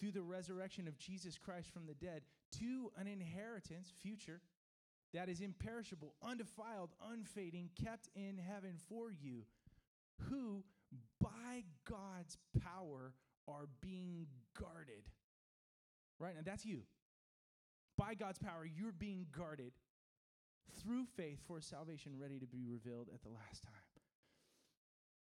[0.00, 2.22] through the resurrection of Jesus Christ from the dead
[2.58, 4.40] to an inheritance, future,
[5.12, 9.44] that is imperishable, undefiled, unfading, kept in heaven for you,
[10.28, 10.64] who
[11.20, 13.14] by God's power
[13.46, 14.26] are being
[14.58, 15.04] guarded.
[16.18, 16.34] Right?
[16.36, 16.82] And that's you.
[17.96, 19.72] By God's power, you're being guarded
[20.82, 23.72] through faith for salvation ready to be revealed at the last time.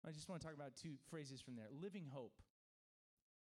[0.06, 2.34] I just want to talk about two phrases from there living hope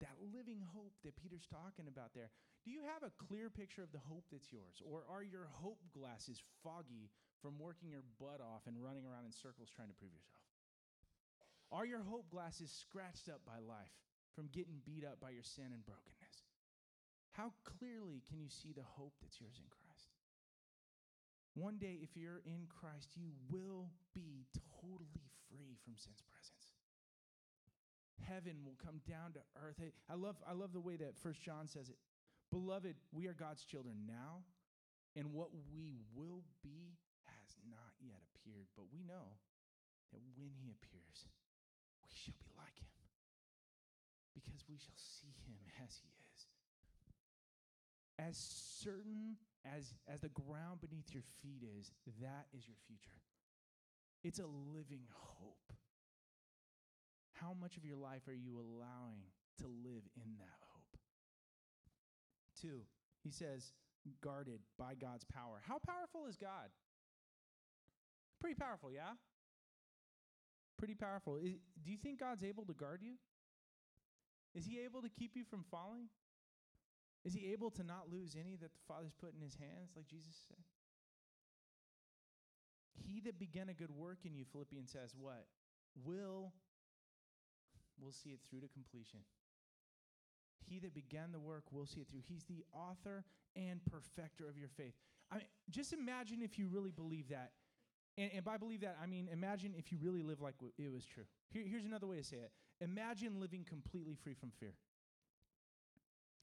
[0.00, 2.28] that living hope that Peter's talking about there.
[2.64, 4.82] Do you have a clear picture of the hope that's yours?
[4.84, 7.08] Or are your hope glasses foggy
[7.40, 10.44] from working your butt off and running around in circles trying to prove yourself?
[11.72, 13.94] Are your hope glasses scratched up by life
[14.34, 16.46] from getting beat up by your sin and brokenness?
[17.32, 20.16] How clearly can you see the hope that's yours in Christ?
[21.56, 24.44] One day, if you're in Christ, you will be
[24.80, 26.65] totally free from sin's presence.
[28.24, 29.80] Heaven will come down to earth.
[30.08, 31.96] I love, I love the way that First John says it.
[32.50, 34.46] Beloved, we are God's children now,
[35.14, 36.96] and what we will be
[37.26, 39.36] has not yet appeared, but we know
[40.12, 41.26] that when he appears,
[42.04, 42.96] we shall be like him
[44.34, 46.40] because we shall see him as he is.
[48.18, 51.90] As certain as, as the ground beneath your feet is,
[52.22, 53.20] that is your future.
[54.22, 55.72] It's a living hope.
[57.40, 59.28] How much of your life are you allowing
[59.58, 60.98] to live in that hope?
[62.60, 62.80] Two,
[63.22, 63.72] he says,
[64.22, 65.60] guarded by God's power.
[65.66, 66.70] How powerful is God?
[68.40, 69.14] Pretty powerful, yeah?
[70.78, 71.36] Pretty powerful.
[71.36, 73.14] Is, do you think God's able to guard you?
[74.54, 76.08] Is he able to keep you from falling?
[77.24, 80.06] Is he able to not lose any that the Father's put in his hands, like
[80.06, 80.62] Jesus said?
[83.06, 85.46] He that began a good work in you, Philippians says, what?
[86.04, 86.52] Will,
[88.06, 89.20] will see it through to completion.
[90.62, 92.22] He that began the work will see it through.
[92.26, 93.24] He's the author
[93.56, 94.94] and perfecter of your faith.
[95.30, 97.50] I mean, just imagine if you really believe that.
[98.16, 101.04] And, and by believe that, I mean, imagine if you really live like it was
[101.04, 101.24] true.
[101.50, 104.74] Here, here's another way to say it Imagine living completely free from fear.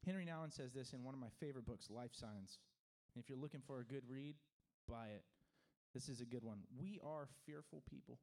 [0.05, 2.59] Henri Nouwen says this in one of my favorite books, Lifesigns.
[3.15, 4.35] And if you're looking for a good read,
[4.89, 5.23] buy it.
[5.93, 6.59] This is a good one.
[6.77, 8.19] We are fearful people.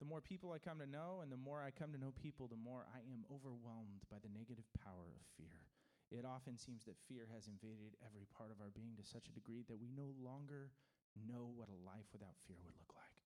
[0.00, 2.48] The more people I come to know and the more I come to know people,
[2.48, 5.68] the more I am overwhelmed by the negative power of fear.
[6.08, 9.36] It often seems that fear has invaded every part of our being to such a
[9.36, 10.72] degree that we no longer
[11.14, 13.20] know what a life without fear would look like.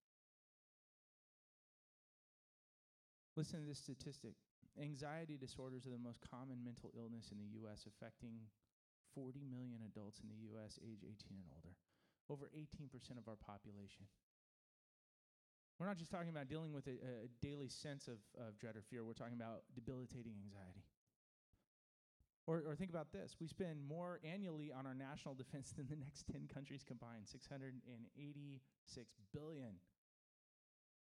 [3.38, 4.34] Listen to this statistic
[4.74, 8.42] Anxiety disorders are the most common mental illness in the U.S., affecting
[9.14, 10.82] 40 million adults in the U.S.
[10.82, 11.78] age 18 and older,
[12.26, 14.10] over 18% of our population.
[15.78, 16.96] We're not just talking about dealing with a,
[17.26, 20.84] a daily sense of, of dread or fear, we're talking about debilitating anxiety.
[22.46, 25.96] Or, or think about this we spend more annually on our national defense than the
[25.96, 29.72] next 10 countries combined 686 billion.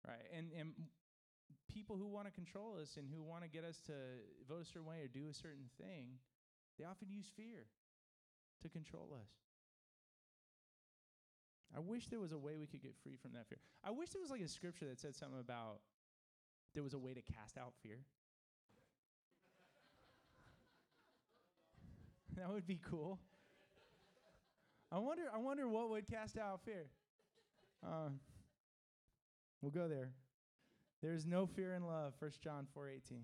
[0.07, 0.21] Right?
[0.37, 0.73] And, and
[1.67, 3.93] people who want to control us and who want to get us to
[4.47, 6.21] vote a certain way or do a certain thing,
[6.77, 7.65] they often use fear
[8.61, 9.44] to control us.
[11.75, 13.57] I wish there was a way we could get free from that fear.
[13.83, 15.79] I wish there was like a scripture that said something about
[16.73, 17.97] there was a way to cast out fear.
[22.37, 23.19] that would be cool.
[24.91, 26.85] I wonder I wonder what would cast out fear.
[27.83, 28.19] Um,
[29.61, 30.11] we'll go there.
[31.01, 33.23] There's no fear in love, 1 John 4:18.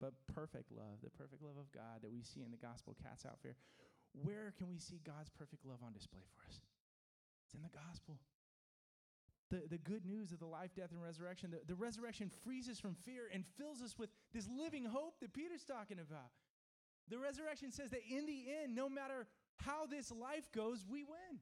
[0.00, 3.26] But perfect love, the perfect love of God that we see in the gospel casts
[3.26, 3.56] out fear.
[4.12, 6.60] Where can we see God's perfect love on display for us?
[7.48, 8.18] It's in the gospel.
[9.50, 11.50] The, the good news of the life, death, and resurrection.
[11.50, 15.32] The, the resurrection frees us from fear and fills us with this living hope that
[15.32, 16.28] Peter's talking about.
[17.08, 19.26] The resurrection says that in the end, no matter
[19.56, 21.40] how this life goes, we win.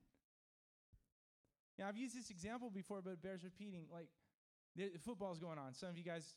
[1.77, 3.87] Now, I've used this example before, but it bears repeating.
[3.93, 4.07] Like,
[4.77, 5.75] the, football's going on.
[5.75, 6.37] Some of you guys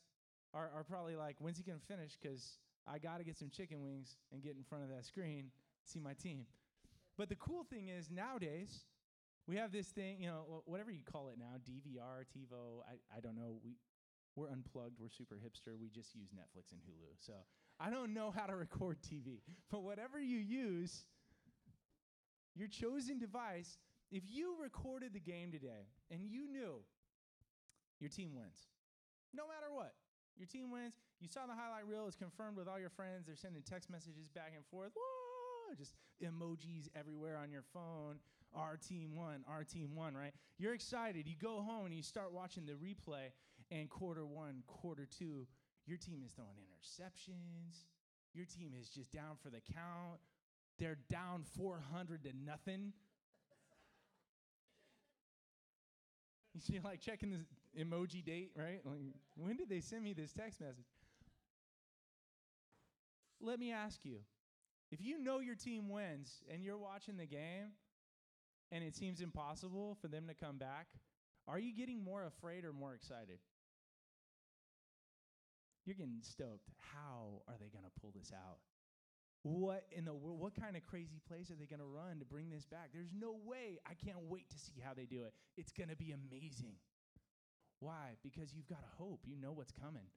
[0.55, 2.17] are, are probably like, when's he going to finish?
[2.19, 2.57] Because
[2.87, 5.51] I got to get some chicken wings and get in front of that screen,
[5.85, 6.45] see my team.
[7.19, 8.85] But the cool thing is nowadays,
[9.49, 13.19] we have this thing, you know, whatever you call it now, DVR, TiVo, I, I
[13.19, 13.57] don't know.
[13.63, 13.77] We,
[14.35, 17.17] we're unplugged, we're super hipster, we just use Netflix and Hulu.
[17.17, 17.33] So
[17.79, 19.41] I don't know how to record TV.
[19.71, 21.03] But whatever you use,
[22.55, 23.79] your chosen device,
[24.11, 26.81] if you recorded the game today and you knew
[27.99, 28.69] your team wins.
[29.33, 29.93] No matter what.
[30.37, 30.93] Your team wins.
[31.19, 33.25] You saw the highlight reel, it's confirmed with all your friends.
[33.25, 34.91] They're sending text messages back and forth.
[34.95, 35.75] Whoa!
[35.75, 38.19] Just emojis everywhere on your phone.
[38.55, 40.33] Our team won, our team won, right?
[40.57, 41.27] You're excited.
[41.27, 43.31] You go home and you start watching the replay,
[43.71, 45.47] and quarter one, quarter two,
[45.85, 47.85] your team is throwing interceptions.
[48.33, 50.19] Your team is just down for the count.
[50.77, 52.93] They're down 400 to nothing.
[56.55, 57.45] You see, like checking this
[57.79, 58.81] emoji date, right?
[58.83, 58.97] Like,
[59.35, 60.83] when did they send me this text message?
[63.39, 64.17] Let me ask you
[64.91, 67.71] if you know your team wins and you're watching the game
[68.71, 70.87] and it seems impossible for them to come back,
[71.47, 73.39] are you getting more afraid or more excited?
[75.85, 76.69] You're getting stoked.
[76.93, 78.59] How are they going to pull this out?
[79.43, 80.39] What in the world?
[80.39, 82.89] What kind of crazy plays are they going to run to bring this back?
[82.93, 83.79] There's no way.
[83.89, 85.33] I can't wait to see how they do it.
[85.57, 86.75] It's going to be amazing.
[87.79, 88.17] Why?
[88.21, 89.21] Because you've got a hope.
[89.25, 90.11] You know what's coming.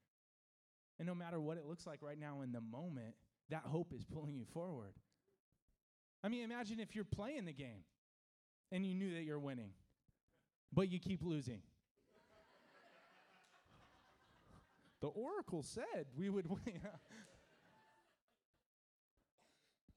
[0.98, 3.14] And no matter what it looks like right now in the moment,
[3.48, 4.94] that hope is pulling you forward.
[6.24, 7.84] I mean, imagine if you're playing the game
[8.70, 9.70] and you knew that you're winning.
[10.72, 11.60] but you keep losing.
[15.00, 16.80] the oracle said we would win.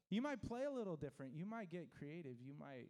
[0.10, 1.34] you might play a little different.
[1.36, 2.42] You might get creative.
[2.42, 2.90] You might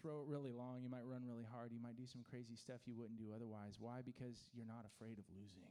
[0.00, 0.80] throw it really long.
[0.82, 1.72] You might run really hard.
[1.72, 3.76] You might do some crazy stuff you wouldn't do otherwise.
[3.78, 4.00] Why?
[4.04, 5.66] Because you're not afraid of losing.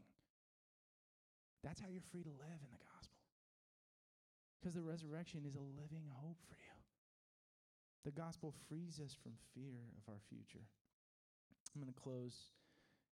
[1.64, 3.20] That's how you're free to live in the gospel.
[4.60, 6.79] Because the resurrection is a living hope for you.
[8.06, 10.64] The gospel frees us from fear of our future.
[11.76, 12.56] I'm going to close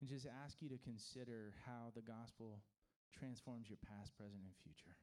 [0.01, 2.59] and just ask you to consider how the gospel
[3.15, 4.99] transforms your past, present, and future.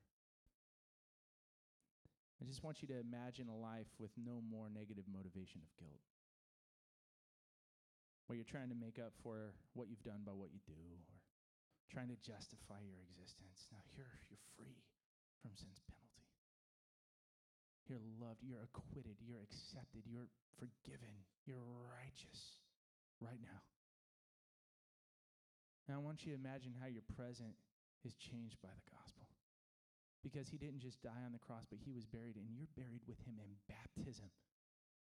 [2.41, 6.05] I just want you to imagine a life with no more negative motivation of guilt.
[8.27, 11.03] Where you're trying to make up for what you've done by what you do or
[11.93, 13.67] trying to justify your existence.
[13.75, 14.79] Now you're, you're free
[15.43, 16.30] from sin's penalty.
[17.91, 20.31] You're loved, you're acquitted, you're accepted, you're
[20.63, 21.11] forgiven,
[21.43, 21.59] you're
[21.91, 22.63] righteous
[23.19, 23.67] right now.
[25.91, 27.59] Now, I want you to imagine how your present
[28.07, 29.27] is changed by the gospel.
[30.23, 33.03] Because he didn't just die on the cross, but he was buried, and you're buried
[33.11, 34.31] with him in baptism.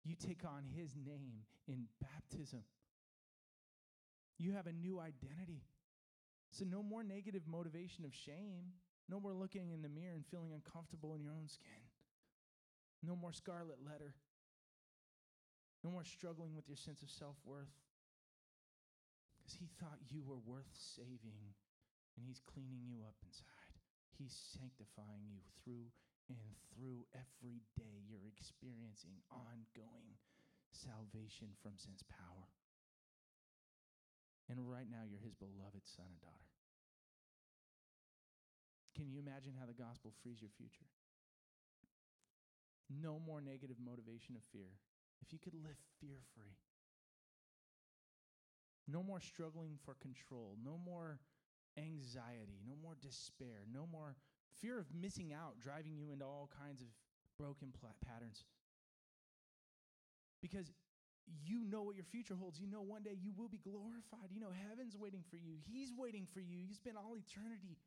[0.07, 2.63] You take on his name in baptism.
[4.39, 5.67] You have a new identity.
[6.55, 8.79] So, no more negative motivation of shame.
[9.09, 11.90] No more looking in the mirror and feeling uncomfortable in your own skin.
[13.01, 14.13] No more scarlet letter.
[15.83, 17.73] No more struggling with your sense of self worth
[19.41, 21.57] because he thought you were worth saving,
[22.13, 23.73] and he's cleaning you up inside.
[24.13, 25.89] He's sanctifying you through
[26.29, 28.05] and through every day.
[28.05, 30.13] You're experiencing ongoing
[30.69, 32.53] salvation from sin's power.
[34.45, 36.51] And right now, you're his beloved son and daughter.
[38.93, 40.85] Can you imagine how the gospel frees your future?
[42.91, 44.77] No more negative motivation of fear.
[45.21, 46.57] If you could live fear free,
[48.87, 50.55] no more struggling for control.
[50.63, 51.19] No more
[51.77, 52.59] anxiety.
[52.65, 53.65] No more despair.
[53.71, 54.15] No more
[54.59, 56.87] fear of missing out, driving you into all kinds of
[57.37, 58.43] broken pl- patterns.
[60.41, 60.71] Because
[61.45, 62.59] you know what your future holds.
[62.59, 64.31] You know one day you will be glorified.
[64.31, 65.57] You know heaven's waiting for you.
[65.65, 66.59] He's waiting for you.
[66.59, 67.77] You spend all eternity.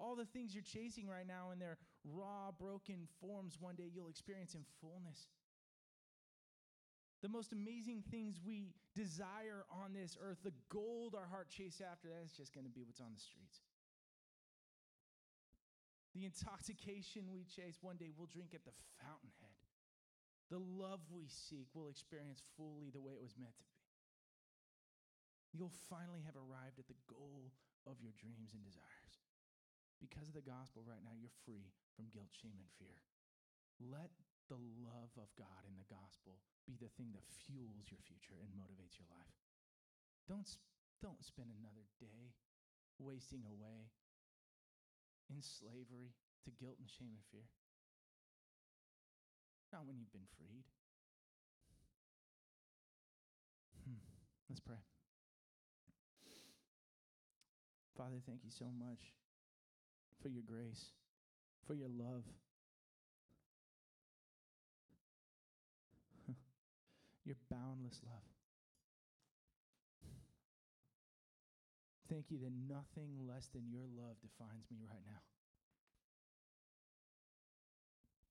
[0.00, 1.76] All the things you're chasing right now in their
[2.08, 5.28] raw, broken forms, one day you'll experience in fullness.
[7.20, 12.08] The most amazing things we desire on this earth, the gold our heart chase after,
[12.08, 13.60] that's just going to be what's on the streets.
[16.16, 18.72] The intoxication we chase, one day we'll drink at the
[19.04, 19.60] fountainhead.
[20.48, 23.84] The love we seek, we'll experience fully the way it was meant to be.
[25.52, 27.52] You'll finally have arrived at the goal
[27.86, 29.19] of your dreams and desires.
[30.00, 32.96] Because of the gospel right now, you're free from guilt, shame, and fear.
[33.76, 34.08] Let
[34.48, 38.50] the love of God in the gospel be the thing that fuels your future and
[38.56, 39.36] motivates your life.
[40.24, 40.48] Don't,
[41.04, 42.32] don't spend another day
[42.96, 43.92] wasting away
[45.28, 47.44] in slavery to guilt and shame and fear.
[49.72, 50.64] Not when you've been freed.
[53.84, 54.00] Hmm.
[54.48, 54.80] Let's pray.
[57.96, 59.19] Father, thank you so much
[60.22, 60.92] for your grace,
[61.66, 62.24] for your love.
[67.24, 68.22] your boundless love.
[72.10, 75.22] Thank you that nothing less than your love defines me right now.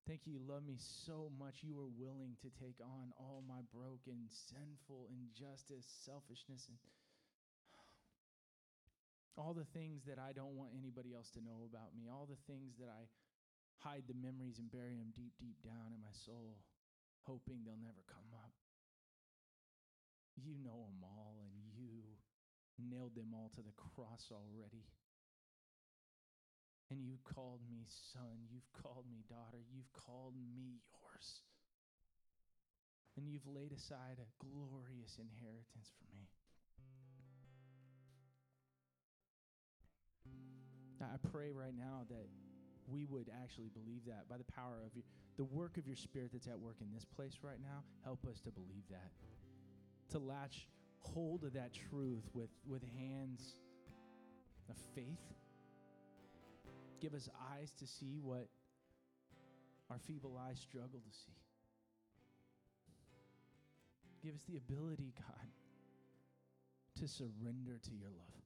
[0.10, 0.76] Thank you, you love me
[1.06, 1.62] so much.
[1.62, 6.82] You were willing to take on all my broken, sinful injustice, selfishness, and
[9.40, 12.44] all the things that I don't want anybody else to know about me, all the
[12.44, 13.08] things that I
[13.80, 16.60] hide the memories and bury them deep, deep down in my soul,
[17.24, 18.52] hoping they'll never come up.
[20.36, 22.20] You know them all, and you
[22.76, 24.84] nailed them all to the cross already.
[26.92, 31.48] And you called me son, you've called me daughter, you've called me yours.
[33.16, 36.28] And you've laid aside a glorious inheritance for me.
[41.08, 42.28] I pray right now that
[42.88, 45.04] we would actually believe that by the power of your,
[45.38, 47.84] the work of your spirit that's at work in this place right now.
[48.04, 49.12] Help us to believe that
[50.10, 50.68] to latch
[51.02, 53.56] hold of that truth with, with hands
[54.70, 55.06] of faith.
[57.00, 58.48] Give us eyes to see what
[59.90, 61.38] our feeble eyes struggle to see.
[64.22, 65.48] Give us the ability, God,
[67.00, 68.44] to surrender to your love,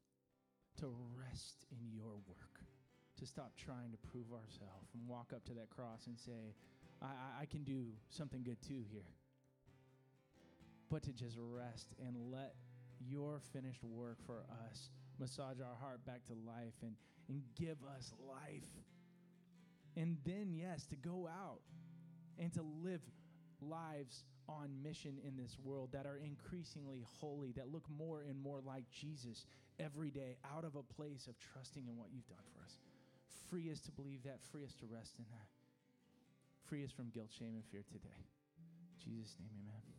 [0.79, 2.61] to rest in your work,
[3.19, 6.55] to stop trying to prove ourselves and walk up to that cross and say,
[7.01, 9.11] I, I, can do something good too here.
[10.89, 12.55] but to just rest and let
[12.99, 16.95] your finished work for us massage our heart back to life and,
[17.29, 18.69] and give us life.
[19.95, 21.59] And then, yes, to go out
[22.39, 23.01] and to live
[23.61, 28.59] lives on mission in this world that are increasingly holy, that look more and more
[28.65, 29.45] like Jesus
[29.79, 32.77] every day out of a place of trusting in what you've done for us.
[33.49, 35.47] Free us to believe that, free us to rest in that.
[36.67, 38.23] Free us from guilt, shame, and fear today.
[38.57, 39.92] In Jesus' name, amen.